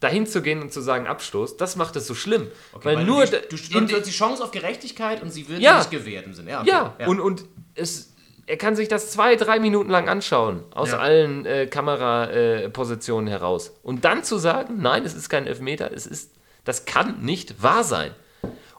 dahin 0.00 0.26
zu 0.26 0.40
gehen 0.42 0.62
und 0.62 0.72
zu 0.72 0.80
sagen 0.80 1.06
Abstoß, 1.06 1.56
das 1.56 1.76
macht 1.76 1.94
es 1.96 2.06
so 2.06 2.14
schlimm. 2.14 2.48
weil, 2.82 2.96
Weil 2.96 3.04
nur 3.04 3.26
du, 3.26 3.38
du, 3.50 3.56
du 3.86 3.96
hast 3.96 4.06
die 4.06 4.10
Chance 4.10 4.42
auf 4.42 4.50
Gerechtigkeit 4.50 5.22
und 5.22 5.30
sie 5.30 5.48
wird 5.48 5.60
Ja. 5.60 5.78
nicht 5.78 5.90
gewährt 5.90 6.26
im 6.26 6.32
Sinne. 6.34 6.50
Ja, 6.50 6.60
okay. 6.62 6.70
ja, 7.00 7.06
Und, 7.06 7.20
und 7.20 7.44
es, 7.74 8.12
er 8.46 8.56
kann 8.56 8.76
sich 8.76 8.88
das 8.88 9.10
zwei, 9.10 9.36
drei 9.36 9.58
Minuten 9.60 9.90
lang 9.90 10.08
anschauen, 10.08 10.64
aus 10.70 10.90
Ja. 10.92 10.98
allen 10.98 11.44
äh, 11.46 11.66
Kamerapositionen 11.66 13.28
äh, 13.28 13.30
heraus. 13.30 13.72
Und 13.82 14.04
dann 14.04 14.24
zu 14.24 14.38
sagen, 14.38 14.78
nein, 14.80 15.04
es 15.04 15.14
ist 15.14 15.28
kein 15.28 15.46
Elfmeter, 15.46 15.92
es 15.92 16.06
ist, 16.06 16.32
das 16.64 16.84
kann 16.86 17.20
nicht 17.22 17.62
wahr 17.62 17.84
sein. 17.84 18.12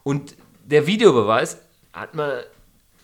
Und 0.03 0.35
der 0.65 0.87
Videobeweis 0.87 1.59
hat 1.93 2.15
mir 2.15 2.45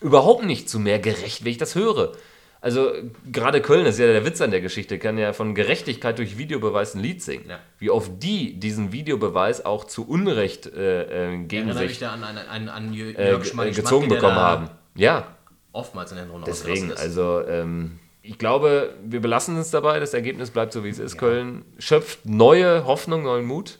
überhaupt 0.00 0.44
nicht 0.44 0.68
zu 0.68 0.78
mehr 0.78 0.98
gerecht, 0.98 1.44
wenn 1.44 1.52
ich 1.52 1.58
das 1.58 1.74
höre. 1.74 2.12
Also 2.60 2.90
gerade 3.30 3.60
Köln 3.60 3.84
das 3.84 3.94
ist 3.94 4.00
ja 4.00 4.06
der 4.06 4.24
Witz 4.24 4.40
an 4.40 4.50
der 4.50 4.60
Geschichte, 4.60 4.98
kann 4.98 5.16
ja 5.16 5.32
von 5.32 5.54
Gerechtigkeit 5.54 6.18
durch 6.18 6.38
Videobeweis 6.38 6.94
ein 6.94 7.00
Lied 7.00 7.22
singen. 7.22 7.44
Ja. 7.48 7.60
Wie 7.78 7.90
oft 7.90 8.10
die 8.22 8.58
diesen 8.58 8.92
Videobeweis 8.92 9.64
auch 9.64 9.84
zu 9.84 10.08
Unrecht 10.08 10.66
äh, 10.66 11.32
äh, 11.32 11.36
gegen 11.44 11.68
erinnere 11.68 11.88
sich 11.88 12.04
an, 12.04 12.24
an, 12.24 12.68
an, 12.68 12.94
äh, 12.94 13.44
Schmann- 13.44 13.72
gezogen 13.72 14.08
bekommen 14.08 14.36
haben. 14.36 14.70
Ja, 14.96 15.28
Oftmals 15.72 16.10
in 16.10 16.16
der 16.16 16.26
Runde 16.26 16.46
Deswegen, 16.46 16.92
also 16.92 17.42
ähm, 17.46 18.00
ich 18.22 18.38
glaube, 18.38 18.94
wir 19.04 19.20
belassen 19.20 19.56
es 19.58 19.70
dabei. 19.70 20.00
Das 20.00 20.12
Ergebnis 20.12 20.50
bleibt 20.50 20.72
so, 20.72 20.82
wie 20.82 20.88
es 20.88 20.98
ist. 20.98 21.18
Köln 21.18 21.64
schöpft 21.78 22.26
neue 22.26 22.84
Hoffnung, 22.84 23.22
neuen 23.22 23.44
Mut. 23.44 23.78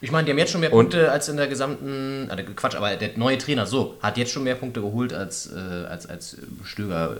Ich 0.00 0.10
meine, 0.10 0.24
die 0.26 0.32
haben 0.32 0.38
jetzt 0.38 0.50
schon 0.50 0.60
mehr 0.60 0.70
Punkte 0.70 1.10
als 1.10 1.28
in 1.28 1.36
der 1.36 1.46
gesamten. 1.46 2.28
Äh, 2.28 2.42
Quatsch, 2.56 2.74
aber 2.74 2.96
der 2.96 3.10
neue 3.16 3.38
Trainer 3.38 3.66
so 3.66 3.96
hat 4.02 4.18
jetzt 4.18 4.32
schon 4.32 4.42
mehr 4.42 4.56
Punkte 4.56 4.80
geholt 4.80 5.14
als, 5.14 5.50
äh, 5.50 5.56
als, 5.56 6.06
als 6.06 6.36
Stöger. 6.64 7.16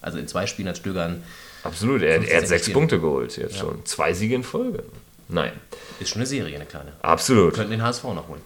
Also 0.00 0.18
in 0.18 0.26
zwei 0.28 0.46
Spielen 0.46 0.68
als 0.68 0.78
Stöger. 0.78 1.04
ein- 1.06 1.22
Absolut, 1.62 2.02
er, 2.02 2.08
er 2.08 2.14
hat 2.14 2.20
15, 2.22 2.38
sechs 2.40 2.48
16. 2.66 2.72
Punkte 2.74 3.00
geholt 3.00 3.36
jetzt 3.36 3.56
schon. 3.58 3.84
Zwei 3.84 4.14
Siege 4.14 4.34
in 4.34 4.42
Folge. 4.44 4.82
Nein, 5.28 5.52
Ist 6.00 6.08
schon 6.10 6.20
eine 6.20 6.26
Serie, 6.26 6.56
eine 6.56 6.64
kleine. 6.66 6.92
absolut. 7.02 7.54
Könnten 7.54 7.70
den 7.72 7.82
HSV 7.82 8.02
noch 8.04 8.28
holen. 8.28 8.40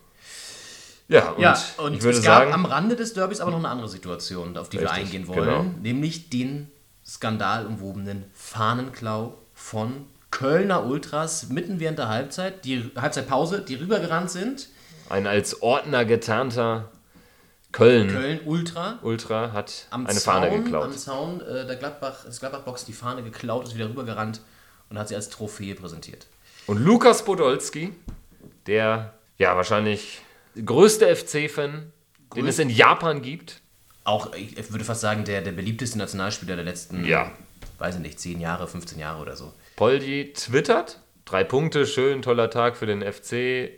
Ja, 1.08 1.30
und, 1.30 1.40
Ja, 1.42 1.58
und 1.78 1.94
ich 1.94 2.02
würde 2.02 2.18
es 2.18 2.24
gab 2.24 2.40
sagen, 2.42 2.52
am 2.52 2.64
Rande 2.64 2.96
des 2.96 3.12
Derbys 3.14 3.40
aber 3.40 3.50
noch 3.52 3.58
eine 3.58 3.68
andere 3.68 3.88
Situation, 3.88 4.56
auf 4.56 4.68
die 4.68 4.80
wir 4.80 4.86
Richtig, 4.90 5.04
eingehen 5.04 5.28
wollen. 5.28 5.44
genau. 5.44 5.64
Nämlich 5.82 6.28
den 6.30 6.70
skandalumwobenen 7.06 8.24
Fahnenklau 8.34 9.34
von 9.54 10.06
Kölner 10.30 10.84
Ultras 10.86 11.48
mitten 11.50 11.78
während 11.80 11.98
der 11.98 12.08
Halbzeit, 12.08 12.64
die 12.64 12.90
Halbzeitpause, 12.96 13.60
die 13.60 13.76
rübergerannt 13.76 14.30
sind. 14.30 14.68
Ein 15.08 15.26
als 15.26 15.62
Ordner 15.62 16.04
getarnter 16.04 16.90
Köln, 17.74 18.08
Köln 18.08 18.40
Ultra 18.44 18.98
Ultra 19.02 19.52
hat 19.52 19.88
am 19.90 20.06
eine 20.06 20.18
Zaun, 20.18 20.42
Fahne 20.42 20.62
geklaut. 20.62 20.84
am 20.84 20.92
Zaun 20.96 21.40
äh, 21.40 21.66
der 21.66 21.74
Gladbach, 21.76 22.24
des 22.24 22.38
Gladbach-Box 22.38 22.84
die 22.84 22.92
Fahne 22.92 23.22
geklaut, 23.24 23.64
ist 23.66 23.74
wieder 23.74 23.88
rübergerannt 23.88 24.40
und 24.90 24.98
hat 24.98 25.08
sie 25.08 25.16
als 25.16 25.28
Trophäe 25.28 25.74
präsentiert. 25.74 26.26
Und 26.66 26.78
Lukas 26.78 27.24
Podolski, 27.24 27.92
der 28.66 29.14
ja 29.38 29.56
wahrscheinlich 29.56 30.22
größte 30.64 31.14
FC-Fan, 31.14 31.92
den 32.36 32.46
es 32.46 32.60
in 32.60 32.70
Japan 32.70 33.22
gibt. 33.22 33.60
Auch, 34.04 34.32
ich 34.34 34.70
würde 34.70 34.84
fast 34.84 35.00
sagen, 35.00 35.24
der, 35.24 35.42
der 35.42 35.52
beliebteste 35.52 35.98
Nationalspieler 35.98 36.54
der 36.54 36.64
letzten, 36.64 37.04
Ja. 37.04 37.32
weiß 37.78 37.96
ich 37.96 38.00
nicht, 38.02 38.20
10 38.20 38.40
Jahre, 38.40 38.68
15 38.68 38.98
Jahre 39.00 39.20
oder 39.20 39.34
so. 39.34 39.52
Poldi 39.74 40.32
twittert, 40.32 41.00
drei 41.24 41.42
Punkte, 41.42 41.86
schön, 41.86 42.22
toller 42.22 42.50
Tag 42.50 42.76
für 42.76 42.86
den 42.86 43.02
FC, 43.02 43.70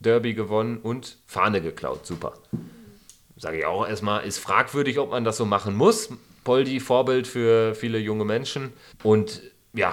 Derby 0.00 0.34
gewonnen 0.34 0.78
und 0.78 1.18
Fahne 1.26 1.60
geklaut, 1.60 2.04
super. 2.04 2.32
Sage 3.42 3.58
ich 3.58 3.66
auch 3.66 3.88
erstmal, 3.88 4.24
ist 4.24 4.38
fragwürdig, 4.38 5.00
ob 5.00 5.10
man 5.10 5.24
das 5.24 5.36
so 5.36 5.44
machen 5.44 5.74
muss. 5.74 6.10
Poldi, 6.44 6.78
Vorbild 6.78 7.26
für 7.26 7.74
viele 7.74 7.98
junge 7.98 8.24
Menschen 8.24 8.72
und 9.02 9.42
ja, 9.72 9.92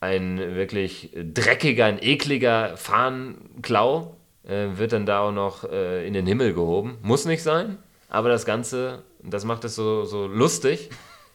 ein 0.00 0.36
wirklich 0.38 1.08
dreckiger, 1.14 1.86
ein 1.86 2.02
ekliger 2.02 2.76
Fahnenklau 2.76 4.18
äh, 4.46 4.66
wird 4.74 4.92
dann 4.92 5.06
da 5.06 5.20
auch 5.20 5.32
noch 5.32 5.64
äh, 5.64 6.06
in 6.06 6.12
den 6.12 6.26
Himmel 6.26 6.52
gehoben. 6.52 6.98
Muss 7.00 7.24
nicht 7.24 7.42
sein, 7.42 7.78
aber 8.10 8.28
das 8.28 8.44
Ganze, 8.44 9.04
das 9.22 9.46
macht 9.46 9.64
es 9.64 9.74
so, 9.74 10.04
so 10.04 10.26
lustig, 10.26 10.90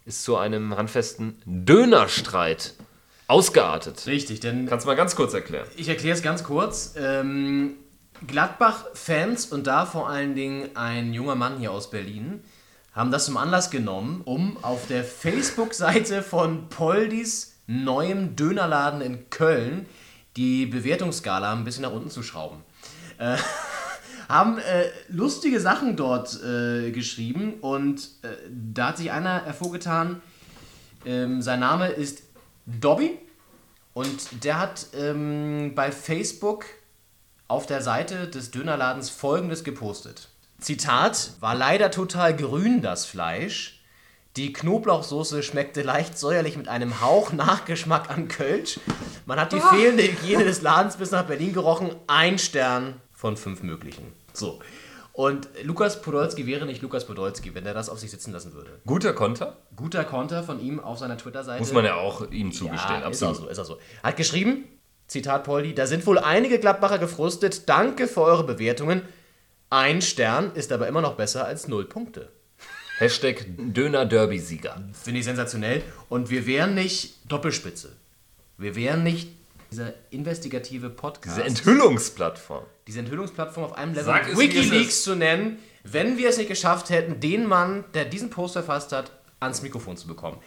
ist 0.05 0.23
zu 0.23 0.37
einem 0.37 0.77
handfesten 0.77 1.41
Dönerstreit 1.47 2.75
ausgeartet. 3.25 4.05
Richtig, 4.05 4.41
denn 4.41 4.67
Kannst 4.67 4.85
du 4.85 4.89
mal 4.89 4.95
ganz 4.95 5.15
kurz 5.15 5.33
erklären? 5.33 5.65
Ich 5.75 5.89
erkläre 5.89 6.15
es 6.15 6.21
ganz 6.21 6.43
kurz. 6.43 6.93
Ähm, 6.99 7.77
Gladbach-Fans 8.25 9.47
und 9.47 9.67
da 9.67 9.85
vor 9.85 10.09
allen 10.09 10.33
Dingen 10.33 10.75
ein 10.75 11.13
junger 11.13 11.35
Mann 11.35 11.59
hier 11.59 11.71
aus 11.71 11.91
Berlin 11.91 12.43
haben 12.93 13.11
das 13.11 13.25
zum 13.25 13.37
Anlass 13.37 13.69
genommen, 13.69 14.21
um 14.25 14.57
auf 14.63 14.87
der 14.87 15.03
Facebook-Seite 15.03 16.23
von 16.23 16.67
Poldis 16.69 17.53
neuem 17.67 18.35
Dönerladen 18.35 19.01
in 19.01 19.29
Köln 19.29 19.85
die 20.35 20.65
Bewertungsskala 20.65 21.51
ein 21.51 21.63
bisschen 21.63 21.83
nach 21.83 21.91
unten 21.91 22.09
zu 22.09 22.23
schrauben. 22.23 22.63
Äh, 23.19 23.37
haben 24.29 24.57
äh, 24.57 24.85
lustige 25.09 25.59
Sachen 25.59 25.95
dort 25.95 26.41
äh, 26.43 26.91
geschrieben 26.91 27.55
und 27.61 28.09
äh, 28.23 28.29
da 28.49 28.87
hat 28.87 28.97
sich 28.97 29.11
einer 29.11 29.45
hervorgetan, 29.45 30.21
ähm, 31.05 31.41
sein 31.41 31.59
Name 31.59 31.89
ist 31.89 32.23
Dobby 32.65 33.17
und 33.93 34.43
der 34.43 34.59
hat 34.59 34.87
ähm, 34.95 35.73
bei 35.75 35.91
Facebook 35.91 36.65
auf 37.47 37.65
der 37.65 37.81
Seite 37.81 38.27
des 38.27 38.51
Dönerladens 38.51 39.09
folgendes 39.09 39.63
gepostet. 39.63 40.29
Zitat, 40.59 41.31
war 41.39 41.55
leider 41.55 41.91
total 41.91 42.35
grün 42.35 42.81
das 42.81 43.05
Fleisch. 43.05 43.81
Die 44.35 44.53
Knoblauchsoße 44.53 45.41
schmeckte 45.41 45.81
leicht 45.81 46.17
säuerlich 46.17 46.57
mit 46.57 46.67
einem 46.67 47.01
Hauch 47.01 47.31
Nachgeschmack 47.31 48.09
an 48.09 48.27
Kölsch. 48.27 48.79
Man 49.25 49.39
hat 49.39 49.51
die 49.51 49.59
fehlende 49.59 50.03
Hygiene 50.03 50.43
des 50.43 50.61
Ladens 50.61 50.97
bis 50.97 51.11
nach 51.11 51.23
Berlin 51.25 51.53
gerochen. 51.53 51.95
Ein 52.07 52.37
Stern 52.37 53.01
von 53.13 53.35
fünf 53.37 53.63
möglichen. 53.63 54.13
So. 54.33 54.59
Und 55.13 55.47
Lukas 55.63 56.03
Podolski 56.03 56.45
wäre 56.45 56.67
nicht 56.67 56.83
Lukas 56.83 57.05
Podolski, 57.07 57.55
wenn 57.55 57.65
er 57.65 57.73
das 57.73 57.89
auf 57.89 57.97
sich 57.99 58.11
sitzen 58.11 58.31
lassen 58.31 58.53
würde. 58.53 58.79
Guter 58.85 59.13
Konter, 59.13 59.57
Guter 59.75 60.03
Konter 60.03 60.43
von 60.43 60.59
ihm 60.59 60.79
auf 60.79 60.99
seiner 60.99 61.17
Twitter-Seite. 61.17 61.59
muss 61.59 61.73
man 61.73 61.85
ja 61.85 61.95
auch 61.95 62.29
ihm 62.29 62.51
zugestehen, 62.51 63.01
Ja, 63.01 63.09
ist 63.09 63.23
auch 63.23 63.29
absolut. 63.29 63.35
so, 63.37 63.47
ist 63.47 63.59
auch 63.59 63.65
so. 63.65 63.79
Hat 64.03 64.15
geschrieben, 64.15 64.65
Zitat 65.07 65.45
Poldi, 65.45 65.73
da 65.73 65.87
sind 65.87 66.05
wohl 66.05 66.19
einige 66.19 66.59
Gladbacher 66.59 66.99
gefrustet. 66.99 67.69
Danke 67.69 68.07
für 68.07 68.21
eure 68.21 68.43
Bewertungen. 68.43 69.01
Ein 69.69 70.01
Stern 70.01 70.51
ist 70.53 70.71
aber 70.71 70.87
immer 70.87 71.01
noch 71.01 71.15
besser 71.15 71.45
als 71.45 71.67
null 71.67 71.85
Punkte. 71.85 72.29
Hashtag 72.99 73.45
Döner-Derby-Sieger. 73.57 74.81
Finde 75.01 75.19
ich 75.19 75.25
sensationell. 75.25 75.81
Und 76.09 76.29
wir 76.29 76.45
wären 76.45 76.75
nicht 76.75 77.19
Doppelspitze. 77.31 77.95
Wir 78.57 78.75
wären 78.75 79.03
nicht 79.03 79.29
dieser 79.71 79.93
investigative 80.09 80.89
Podcast. 80.89 81.37
Diese 81.37 81.47
Enthüllungsplattform. 81.47 82.63
diese 82.87 82.99
Enthüllungsplattform 82.99 83.65
auf 83.65 83.77
einem 83.77 83.91
Level 83.93 84.05
Sag 84.05 84.37
Wikileaks 84.37 85.03
zu 85.03 85.15
nennen, 85.15 85.59
wenn 85.83 86.17
wir 86.17 86.29
es 86.29 86.37
nicht 86.37 86.47
geschafft 86.47 86.89
hätten, 86.89 87.19
den 87.19 87.45
Mann, 87.45 87.85
der 87.93 88.05
diesen 88.05 88.29
Post 88.29 88.53
verfasst 88.53 88.91
hat, 88.91 89.11
ans 89.39 89.61
Mikrofon 89.61 89.95
zu 89.97 90.07
bekommen. 90.07 90.37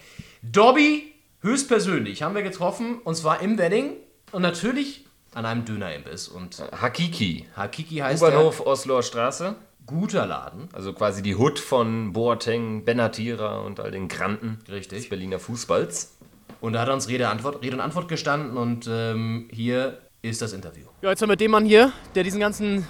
Dobby, 0.42 1.14
höchstpersönlich, 1.42 2.22
haben 2.22 2.34
wir 2.34 2.42
getroffen, 2.42 2.98
und 3.04 3.14
zwar 3.14 3.40
im 3.40 3.58
Wedding 3.58 3.92
und 4.32 4.42
natürlich 4.42 5.04
an 5.34 5.46
einem 5.46 5.64
Dönerimbiss. 5.64 6.28
Und 6.28 6.62
Hakiki. 6.80 7.46
Hakiki 7.56 7.96
heißt 7.96 8.22
U-Bahnhof 8.22 8.66
Osloer 8.66 9.02
Straße. 9.02 9.54
guter 9.86 10.26
Laden. 10.26 10.68
Also 10.72 10.92
quasi 10.92 11.22
die 11.22 11.36
Hut 11.36 11.58
von 11.58 12.12
Boateng, 12.12 12.84
Benatira 12.84 13.58
und 13.60 13.80
all 13.80 13.90
den 13.90 14.08
Granten 14.08 14.58
Richtig. 14.68 15.00
des 15.00 15.08
Berliner 15.08 15.38
Fußballs. 15.38 16.16
Und 16.60 16.74
da 16.74 16.80
hat 16.80 16.88
er 16.88 16.94
uns 16.94 17.08
Rede, 17.08 17.28
Antwort, 17.28 17.62
Rede 17.62 17.76
und 17.76 17.80
Antwort 17.80 18.08
gestanden 18.08 18.56
und 18.56 18.86
ähm, 18.88 19.48
hier 19.50 19.98
ist 20.22 20.42
das 20.42 20.52
Interview. 20.52 20.84
Ja, 21.00 21.10
jetzt 21.10 21.22
haben 21.22 21.30
wir 21.30 21.36
den 21.36 21.50
Mann 21.50 21.64
hier, 21.64 21.92
der 22.14 22.22
diesen 22.22 22.38
ganzen 22.40 22.86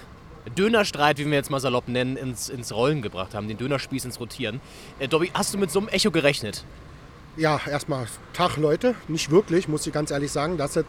Dönerstreit, 0.57 1.17
wie 1.19 1.25
wir 1.25 1.33
jetzt 1.33 1.49
mal 1.49 1.59
salopp 1.59 1.87
nennen, 1.87 2.17
ins, 2.17 2.49
ins 2.49 2.73
Rollen 2.73 3.01
gebracht 3.01 3.33
haben, 3.33 3.47
den 3.47 3.57
Dönerspieß 3.57 4.05
ins 4.05 4.19
Rotieren. 4.19 4.59
Äh, 4.99 5.07
Dobby, 5.07 5.31
hast 5.33 5.53
du 5.53 5.57
mit 5.57 5.71
so 5.71 5.79
einem 5.79 5.87
Echo 5.87 6.11
gerechnet? 6.11 6.65
Ja, 7.37 7.61
erstmal 7.65 8.07
Tag, 8.33 8.57
Leute. 8.57 8.95
Nicht 9.07 9.31
wirklich, 9.31 9.67
muss 9.69 9.87
ich 9.87 9.93
ganz 9.93 10.11
ehrlich 10.11 10.31
sagen. 10.31 10.57
Dass 10.57 10.73
das 10.73 10.85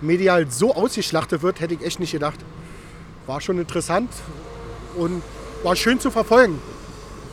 medial 0.00 0.50
so 0.50 0.74
ausgeschlachtet 0.74 1.42
wird, 1.42 1.60
hätte 1.60 1.74
ich 1.74 1.82
echt 1.82 2.00
nicht 2.00 2.12
gedacht. 2.12 2.38
War 3.26 3.40
schon 3.40 3.58
interessant 3.58 4.10
und 4.96 5.22
war 5.62 5.76
schön 5.76 5.98
zu 6.00 6.10
verfolgen. 6.10 6.60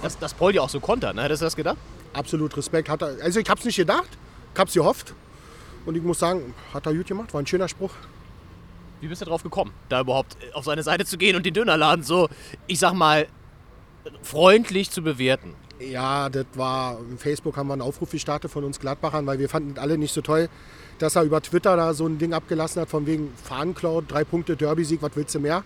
Dass, 0.01 0.17
dass 0.17 0.33
Poldi 0.33 0.59
auch 0.59 0.69
so 0.69 0.79
kontert, 0.79 1.15
ne? 1.15 1.23
Hättest 1.23 1.41
du 1.41 1.45
das 1.45 1.55
gedacht? 1.55 1.77
Absolut 2.13 2.55
Respekt. 2.57 2.89
Hat 2.89 3.01
er, 3.01 3.17
also 3.21 3.39
ich 3.39 3.49
habe 3.49 3.59
es 3.59 3.65
nicht 3.65 3.75
gedacht, 3.75 4.09
ich 4.53 4.59
habe 4.59 4.67
es 4.67 4.73
gehofft. 4.73 5.13
Und 5.85 5.95
ich 5.95 6.03
muss 6.03 6.19
sagen, 6.19 6.53
hat 6.73 6.85
er 6.85 6.93
gut 6.93 7.07
gemacht, 7.07 7.33
war 7.33 7.41
ein 7.41 7.47
schöner 7.47 7.67
Spruch. 7.67 7.91
Wie 8.99 9.07
bist 9.07 9.21
du 9.21 9.25
drauf 9.25 9.41
gekommen, 9.41 9.71
da 9.89 10.01
überhaupt 10.01 10.37
auf 10.53 10.63
seine 10.63 10.83
Seite 10.83 11.05
zu 11.05 11.17
gehen 11.17 11.35
und 11.35 11.45
den 11.45 11.55
Dönerladen 11.55 12.03
so, 12.03 12.29
ich 12.67 12.77
sag 12.77 12.93
mal, 12.93 13.27
freundlich 14.21 14.91
zu 14.91 15.01
bewerten? 15.01 15.55
Ja, 15.79 16.29
das 16.29 16.45
war, 16.53 16.99
im 16.99 17.17
Facebook 17.17 17.57
haben 17.57 17.67
wir 17.67 17.73
einen 17.73 17.81
Aufruf 17.81 18.11
gestartet 18.11 18.51
von 18.51 18.63
uns 18.63 18.79
Gladbachern, 18.79 19.25
weil 19.25 19.39
wir 19.39 19.49
fanden 19.49 19.79
alle 19.79 19.97
nicht 19.97 20.13
so 20.13 20.21
toll, 20.21 20.49
dass 21.01 21.15
er 21.15 21.23
über 21.23 21.41
Twitter 21.41 21.75
da 21.75 21.93
so 21.95 22.05
ein 22.05 22.19
Ding 22.19 22.31
abgelassen 22.31 22.81
hat, 22.81 22.89
von 22.89 23.07
wegen 23.07 23.33
Fahnencloud, 23.43 24.05
drei 24.07 24.23
Punkte 24.23 24.55
Derby-Sieg, 24.55 25.01
was 25.01 25.11
willst 25.15 25.33
du 25.33 25.39
mehr? 25.39 25.63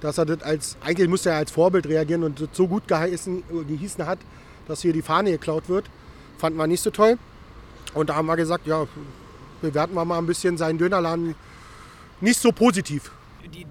Dass 0.00 0.16
er 0.16 0.26
das 0.26 0.42
als, 0.42 0.76
eigentlich 0.80 1.08
musste 1.08 1.30
er 1.30 1.36
als 1.36 1.50
Vorbild 1.50 1.86
reagieren 1.86 2.22
und 2.22 2.40
das 2.40 2.50
so 2.52 2.68
gut 2.68 2.86
geheißen, 2.86 3.42
gehießen 3.66 4.06
hat, 4.06 4.20
dass 4.68 4.82
hier 4.82 4.92
die 4.92 5.02
Fahne 5.02 5.32
geklaut 5.32 5.68
wird. 5.68 5.86
Fanden 6.38 6.56
wir 6.56 6.68
nicht 6.68 6.82
so 6.82 6.90
toll. 6.90 7.18
Und 7.94 8.10
da 8.10 8.14
haben 8.14 8.26
wir 8.26 8.36
gesagt, 8.36 8.68
ja, 8.68 8.86
bewerten 9.60 9.94
wir 9.94 10.04
mal 10.04 10.18
ein 10.18 10.26
bisschen 10.26 10.56
seinen 10.56 10.78
Dönerladen 10.78 11.34
nicht 12.20 12.40
so 12.40 12.52
positiv. 12.52 13.10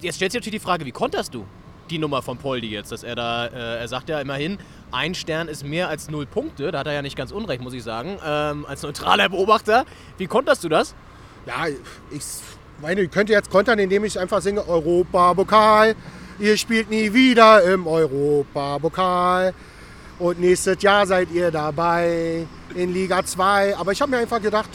Jetzt 0.00 0.16
stellt 0.16 0.32
sich 0.32 0.40
natürlich 0.40 0.60
die 0.60 0.64
Frage, 0.64 0.84
wie 0.84 0.92
konterst 0.92 1.34
du 1.34 1.46
die 1.90 1.98
Nummer 1.98 2.22
von 2.22 2.38
Poldi 2.38 2.68
jetzt? 2.68 2.92
Dass 2.92 3.02
er 3.02 3.14
da, 3.14 3.46
äh, 3.46 3.78
er 3.78 3.88
sagt 3.88 4.08
ja 4.08 4.20
immerhin, 4.20 4.58
ein 4.92 5.14
Stern 5.14 5.48
ist 5.48 5.64
mehr 5.64 5.88
als 5.88 6.10
null 6.10 6.26
Punkte. 6.26 6.70
Da 6.70 6.80
hat 6.80 6.86
er 6.86 6.92
ja 6.94 7.02
nicht 7.02 7.16
ganz 7.16 7.32
unrecht, 7.32 7.62
muss 7.62 7.74
ich 7.74 7.82
sagen. 7.82 8.18
Ähm, 8.24 8.66
als 8.66 8.82
neutraler 8.82 9.28
Beobachter, 9.28 9.84
wie 10.18 10.26
konterst 10.26 10.64
du 10.64 10.68
das? 10.68 10.94
Ja, 11.46 11.66
ich 12.10 12.22
meine, 12.80 13.02
ich 13.02 13.10
könnte 13.10 13.32
jetzt 13.32 13.50
kontern, 13.50 13.78
indem 13.78 14.04
ich 14.04 14.18
einfach 14.18 14.40
singe 14.40 14.66
Europapokal. 14.66 15.94
Ihr 16.38 16.56
spielt 16.56 16.90
nie 16.90 17.12
wieder 17.12 17.62
im 17.64 17.86
Europapokal. 17.86 19.54
Und 20.18 20.40
nächstes 20.40 20.82
Jahr 20.82 21.06
seid 21.06 21.30
ihr 21.32 21.50
dabei 21.50 22.46
in 22.74 22.92
Liga 22.92 23.24
2. 23.24 23.76
Aber 23.76 23.92
ich 23.92 24.00
habe 24.00 24.10
mir 24.10 24.18
einfach 24.18 24.40
gedacht, 24.40 24.70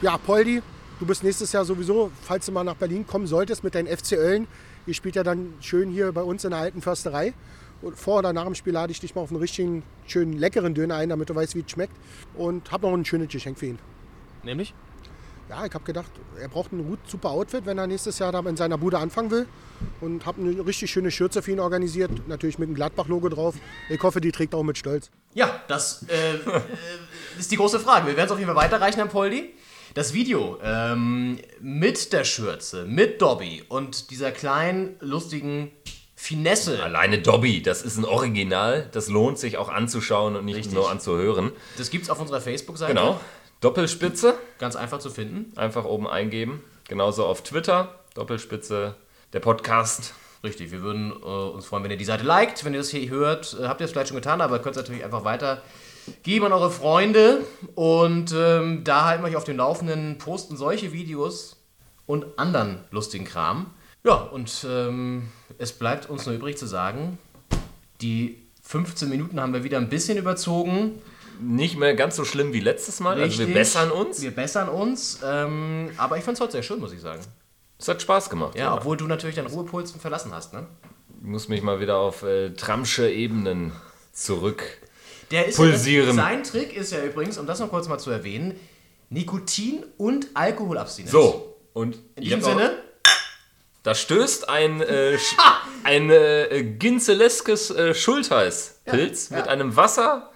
ja, 0.00 0.16
Poldi, 0.18 0.62
du 0.98 1.06
bist 1.06 1.22
nächstes 1.22 1.52
Jahr 1.52 1.64
sowieso, 1.64 2.10
falls 2.22 2.46
du 2.46 2.52
mal 2.52 2.64
nach 2.64 2.74
Berlin 2.74 3.06
kommen 3.06 3.26
solltest 3.26 3.64
mit 3.64 3.74
deinen 3.74 3.86
FC 3.86 4.12
Ölln. 4.12 4.46
Ihr 4.86 4.94
spielt 4.94 5.16
ja 5.16 5.22
dann 5.22 5.54
schön 5.60 5.90
hier 5.90 6.12
bei 6.12 6.22
uns 6.22 6.44
in 6.44 6.50
der 6.50 6.60
alten 6.60 6.80
Försterei. 6.80 7.34
Und 7.82 7.98
vor 7.98 8.20
oder 8.20 8.32
nach 8.32 8.44
dem 8.44 8.54
Spiel 8.54 8.72
lade 8.72 8.90
ich 8.90 9.00
dich 9.00 9.14
mal 9.14 9.22
auf 9.22 9.30
einen 9.30 9.40
richtigen, 9.40 9.82
schönen, 10.06 10.32
leckeren 10.32 10.74
Döner 10.74 10.96
ein, 10.96 11.08
damit 11.08 11.28
du 11.28 11.34
weißt, 11.34 11.54
wie 11.54 11.60
es 11.60 11.70
schmeckt. 11.70 11.94
Und 12.34 12.70
habe 12.72 12.86
noch 12.86 12.94
ein 12.94 13.04
schönes 13.04 13.28
Geschenk 13.28 13.58
für 13.58 13.66
ihn. 13.66 13.78
Nämlich? 14.42 14.74
Ja, 15.48 15.64
ich 15.64 15.72
habe 15.74 15.84
gedacht, 15.84 16.10
er 16.40 16.48
braucht 16.48 16.72
ein 16.72 16.84
gut, 16.84 16.98
super 17.06 17.30
Outfit, 17.30 17.66
wenn 17.66 17.78
er 17.78 17.86
nächstes 17.86 18.18
Jahr 18.18 18.32
da 18.32 18.40
in 18.40 18.56
seiner 18.56 18.78
Bude 18.78 18.98
anfangen 18.98 19.30
will. 19.30 19.46
Und 20.00 20.26
habe 20.26 20.40
eine 20.40 20.66
richtig 20.66 20.90
schöne 20.90 21.10
Schürze 21.10 21.42
für 21.42 21.52
ihn 21.52 21.60
organisiert, 21.60 22.10
natürlich 22.26 22.58
mit 22.58 22.68
dem 22.68 22.74
Gladbach-Logo 22.74 23.28
drauf. 23.28 23.54
Ich 23.88 24.02
hoffe, 24.02 24.20
die 24.20 24.32
trägt 24.32 24.54
er 24.54 24.58
auch 24.58 24.64
mit 24.64 24.78
Stolz. 24.78 25.10
Ja, 25.34 25.60
das 25.68 26.04
äh, 26.08 26.34
äh, 26.34 26.60
ist 27.38 27.52
die 27.52 27.56
große 27.56 27.78
Frage. 27.78 28.06
Wir 28.06 28.16
werden 28.16 28.26
es 28.26 28.32
auf 28.32 28.38
jeden 28.38 28.52
Fall 28.52 28.56
weiterreichen 28.56 29.00
an 29.00 29.08
Poldi. 29.08 29.54
Das 29.96 30.12
Video 30.12 30.58
ähm, 30.62 31.38
mit 31.58 32.12
der 32.12 32.24
Schürze, 32.24 32.84
mit 32.84 33.22
Dobby 33.22 33.64
und 33.66 34.10
dieser 34.10 34.30
kleinen, 34.30 34.96
lustigen 35.00 35.72
Finesse. 36.14 36.82
Alleine 36.82 37.22
Dobby, 37.22 37.62
das 37.62 37.80
ist 37.80 37.96
ein 37.96 38.04
Original. 38.04 38.90
Das 38.92 39.08
lohnt 39.08 39.38
sich 39.38 39.56
auch 39.56 39.70
anzuschauen 39.70 40.36
und 40.36 40.44
nicht 40.44 40.56
Richtig. 40.56 40.74
nur 40.74 40.90
anzuhören. 40.90 41.50
Das 41.78 41.88
gibt's 41.88 42.10
auf 42.10 42.20
unserer 42.20 42.42
Facebook-Seite. 42.42 42.92
Genau. 42.92 43.18
Doppelspitze, 43.62 44.34
Ganz 44.58 44.76
einfach 44.76 44.98
zu 44.98 45.08
finden. 45.08 45.58
einfach 45.58 45.86
oben 45.86 46.06
eingeben. 46.06 46.62
Genauso 46.88 47.24
auf 47.24 47.42
Twitter, 47.42 47.98
Doppelspitze, 48.12 48.96
der 49.32 49.40
Podcast. 49.40 50.12
Richtig, 50.44 50.72
wir 50.72 50.82
würden 50.82 51.10
äh, 51.10 51.24
uns 51.24 51.64
freuen, 51.64 51.84
wenn 51.84 51.90
ihr 51.90 51.96
die 51.96 52.04
Seite 52.04 52.22
liked, 52.22 52.66
wenn 52.66 52.74
ihr 52.74 52.80
das 52.80 52.90
hier 52.90 53.08
hört. 53.08 53.56
Äh, 53.58 53.66
habt 53.66 53.80
ihr 53.80 53.86
es 53.86 53.92
vielleicht 53.92 54.08
schon 54.08 54.16
getan, 54.16 54.42
aber 54.42 54.58
könnt 54.58 54.76
es 54.76 54.82
natürlich 54.82 55.04
einfach 55.04 55.24
weiter 55.24 55.62
geben 56.22 56.46
an 56.46 56.52
eure 56.52 56.70
Freunde. 56.70 57.40
Und 57.74 58.32
ähm, 58.36 58.84
da 58.84 59.04
halten 59.04 59.22
wir 59.22 59.28
euch 59.28 59.36
auf 59.36 59.44
dem 59.44 59.56
Laufenden, 59.56 60.18
posten 60.18 60.56
solche 60.56 60.92
Videos 60.92 61.56
und 62.06 62.38
anderen 62.38 62.80
lustigen 62.90 63.24
Kram. 63.24 63.66
Ja, 64.04 64.14
und 64.14 64.66
ähm, 64.68 65.28
es 65.58 65.72
bleibt 65.72 66.08
uns 66.08 66.26
nur 66.26 66.34
übrig 66.34 66.56
zu 66.56 66.66
sagen, 66.66 67.18
die 68.00 68.46
15 68.62 69.08
Minuten 69.08 69.40
haben 69.40 69.52
wir 69.52 69.64
wieder 69.64 69.78
ein 69.78 69.88
bisschen 69.88 70.18
überzogen. 70.18 71.00
Nicht 71.40 71.76
mehr 71.76 71.94
ganz 71.94 72.16
so 72.16 72.24
schlimm 72.24 72.52
wie 72.52 72.60
letztes 72.60 73.00
Mal. 73.00 73.20
Also 73.20 73.38
wir 73.38 73.46
Richtig. 73.46 73.54
bessern 73.54 73.90
uns. 73.90 74.22
Wir 74.22 74.30
bessern 74.30 74.68
uns. 74.68 75.20
Ähm, 75.24 75.90
aber 75.96 76.16
ich 76.18 76.24
fand 76.24 76.36
es 76.36 76.40
heute 76.40 76.52
sehr 76.52 76.62
schön, 76.62 76.80
muss 76.80 76.92
ich 76.92 77.00
sagen. 77.00 77.20
Es 77.78 77.88
hat 77.88 78.00
Spaß 78.00 78.30
gemacht. 78.30 78.56
Ja, 78.56 78.74
obwohl 78.74 78.96
du 78.96 79.06
natürlich 79.06 79.36
deinen 79.36 79.48
Ruhepolzen 79.48 80.00
verlassen 80.00 80.32
hast, 80.32 80.54
ne? 80.54 80.66
Ich 81.20 81.26
muss 81.26 81.48
mich 81.48 81.62
mal 81.62 81.80
wieder 81.80 81.98
auf 81.98 82.22
äh, 82.22 82.50
Tramsche 82.50 83.10
Ebenen 83.10 83.72
zurück. 84.12 84.62
Der 85.30 85.46
ist 85.46 85.56
Pulsieren. 85.56 86.08
Ja, 86.08 86.14
sein 86.24 86.42
Trick 86.44 86.76
ist 86.76 86.92
ja 86.92 87.02
übrigens, 87.04 87.38
um 87.38 87.46
das 87.46 87.58
noch 87.60 87.68
kurz 87.70 87.88
mal 87.88 87.98
zu 87.98 88.10
erwähnen, 88.10 88.58
Nikotin 89.10 89.84
und 89.98 90.28
Alkoholabstinenz. 90.34 91.10
So, 91.12 91.56
und 91.72 91.98
In 92.16 92.24
diesem 92.24 92.42
Sinne, 92.42 92.78
Da 93.82 93.94
stößt 93.94 94.48
ein, 94.48 94.80
äh, 94.80 95.16
ein 95.84 96.10
äh, 96.10 96.64
ginzeleskes 96.78 97.70
äh, 97.70 97.94
Schultheißpilz 97.94 99.30
Ja, 99.30 99.36
mit 99.36 99.46
ja. 99.46 99.52
einem 99.52 99.76
Wasser 99.76 100.30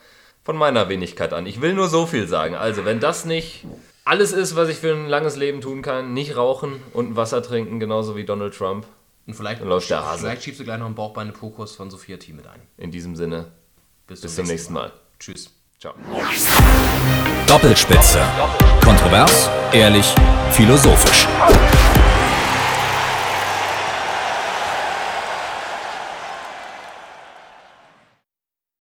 von 0.44 0.56
meiner 0.56 0.88
Wenigkeit 0.88 1.32
an. 1.32 1.46
Ich 1.46 1.60
will 1.60 1.74
nur 1.74 1.88
so 1.88 2.06
viel 2.06 2.26
sagen. 2.28 2.54
Also, 2.54 2.84
wenn 2.84 3.00
das 3.00 3.24
nicht 3.24 3.64
alles 4.04 4.32
ist, 4.32 4.56
was 4.56 4.68
ich 4.68 4.78
für 4.78 4.92
ein 4.92 5.06
langes 5.08 5.36
Leben 5.36 5.60
tun 5.60 5.82
kann, 5.82 6.14
nicht 6.14 6.36
rauchen 6.36 6.80
und 6.92 7.10
ein 7.10 7.16
Wasser 7.16 7.42
trinken, 7.42 7.78
genauso 7.80 8.16
wie 8.16 8.24
Donald 8.24 8.54
Trump. 8.56 8.86
und 9.26 9.34
vielleicht, 9.34 9.60
Dann 9.60 9.68
läuft 9.68 9.90
der 9.90 10.04
Hase. 10.04 10.20
vielleicht 10.20 10.42
schiebst 10.42 10.60
du 10.60 10.64
gleich 10.64 10.78
noch 10.78 10.86
einen 10.86 10.94
Bauchbeine-Pokus 10.94 11.76
von 11.76 11.90
Sophia 11.90 12.16
Team 12.16 12.36
mit 12.36 12.46
ein. 12.46 12.60
In 12.78 12.90
diesem 12.90 13.14
Sinne, 13.16 13.52
Bis, 14.10 14.22
bis 14.22 14.34
zum 14.34 14.46
nächsten 14.46 14.72
Mal. 14.72 14.90
Tschüss. 15.20 15.50
Ciao. 15.78 15.94
Doppelspitze. 17.46 18.20
Kontrovers, 18.82 19.48
ehrlich, 19.72 20.12
philosophisch. 20.50 21.28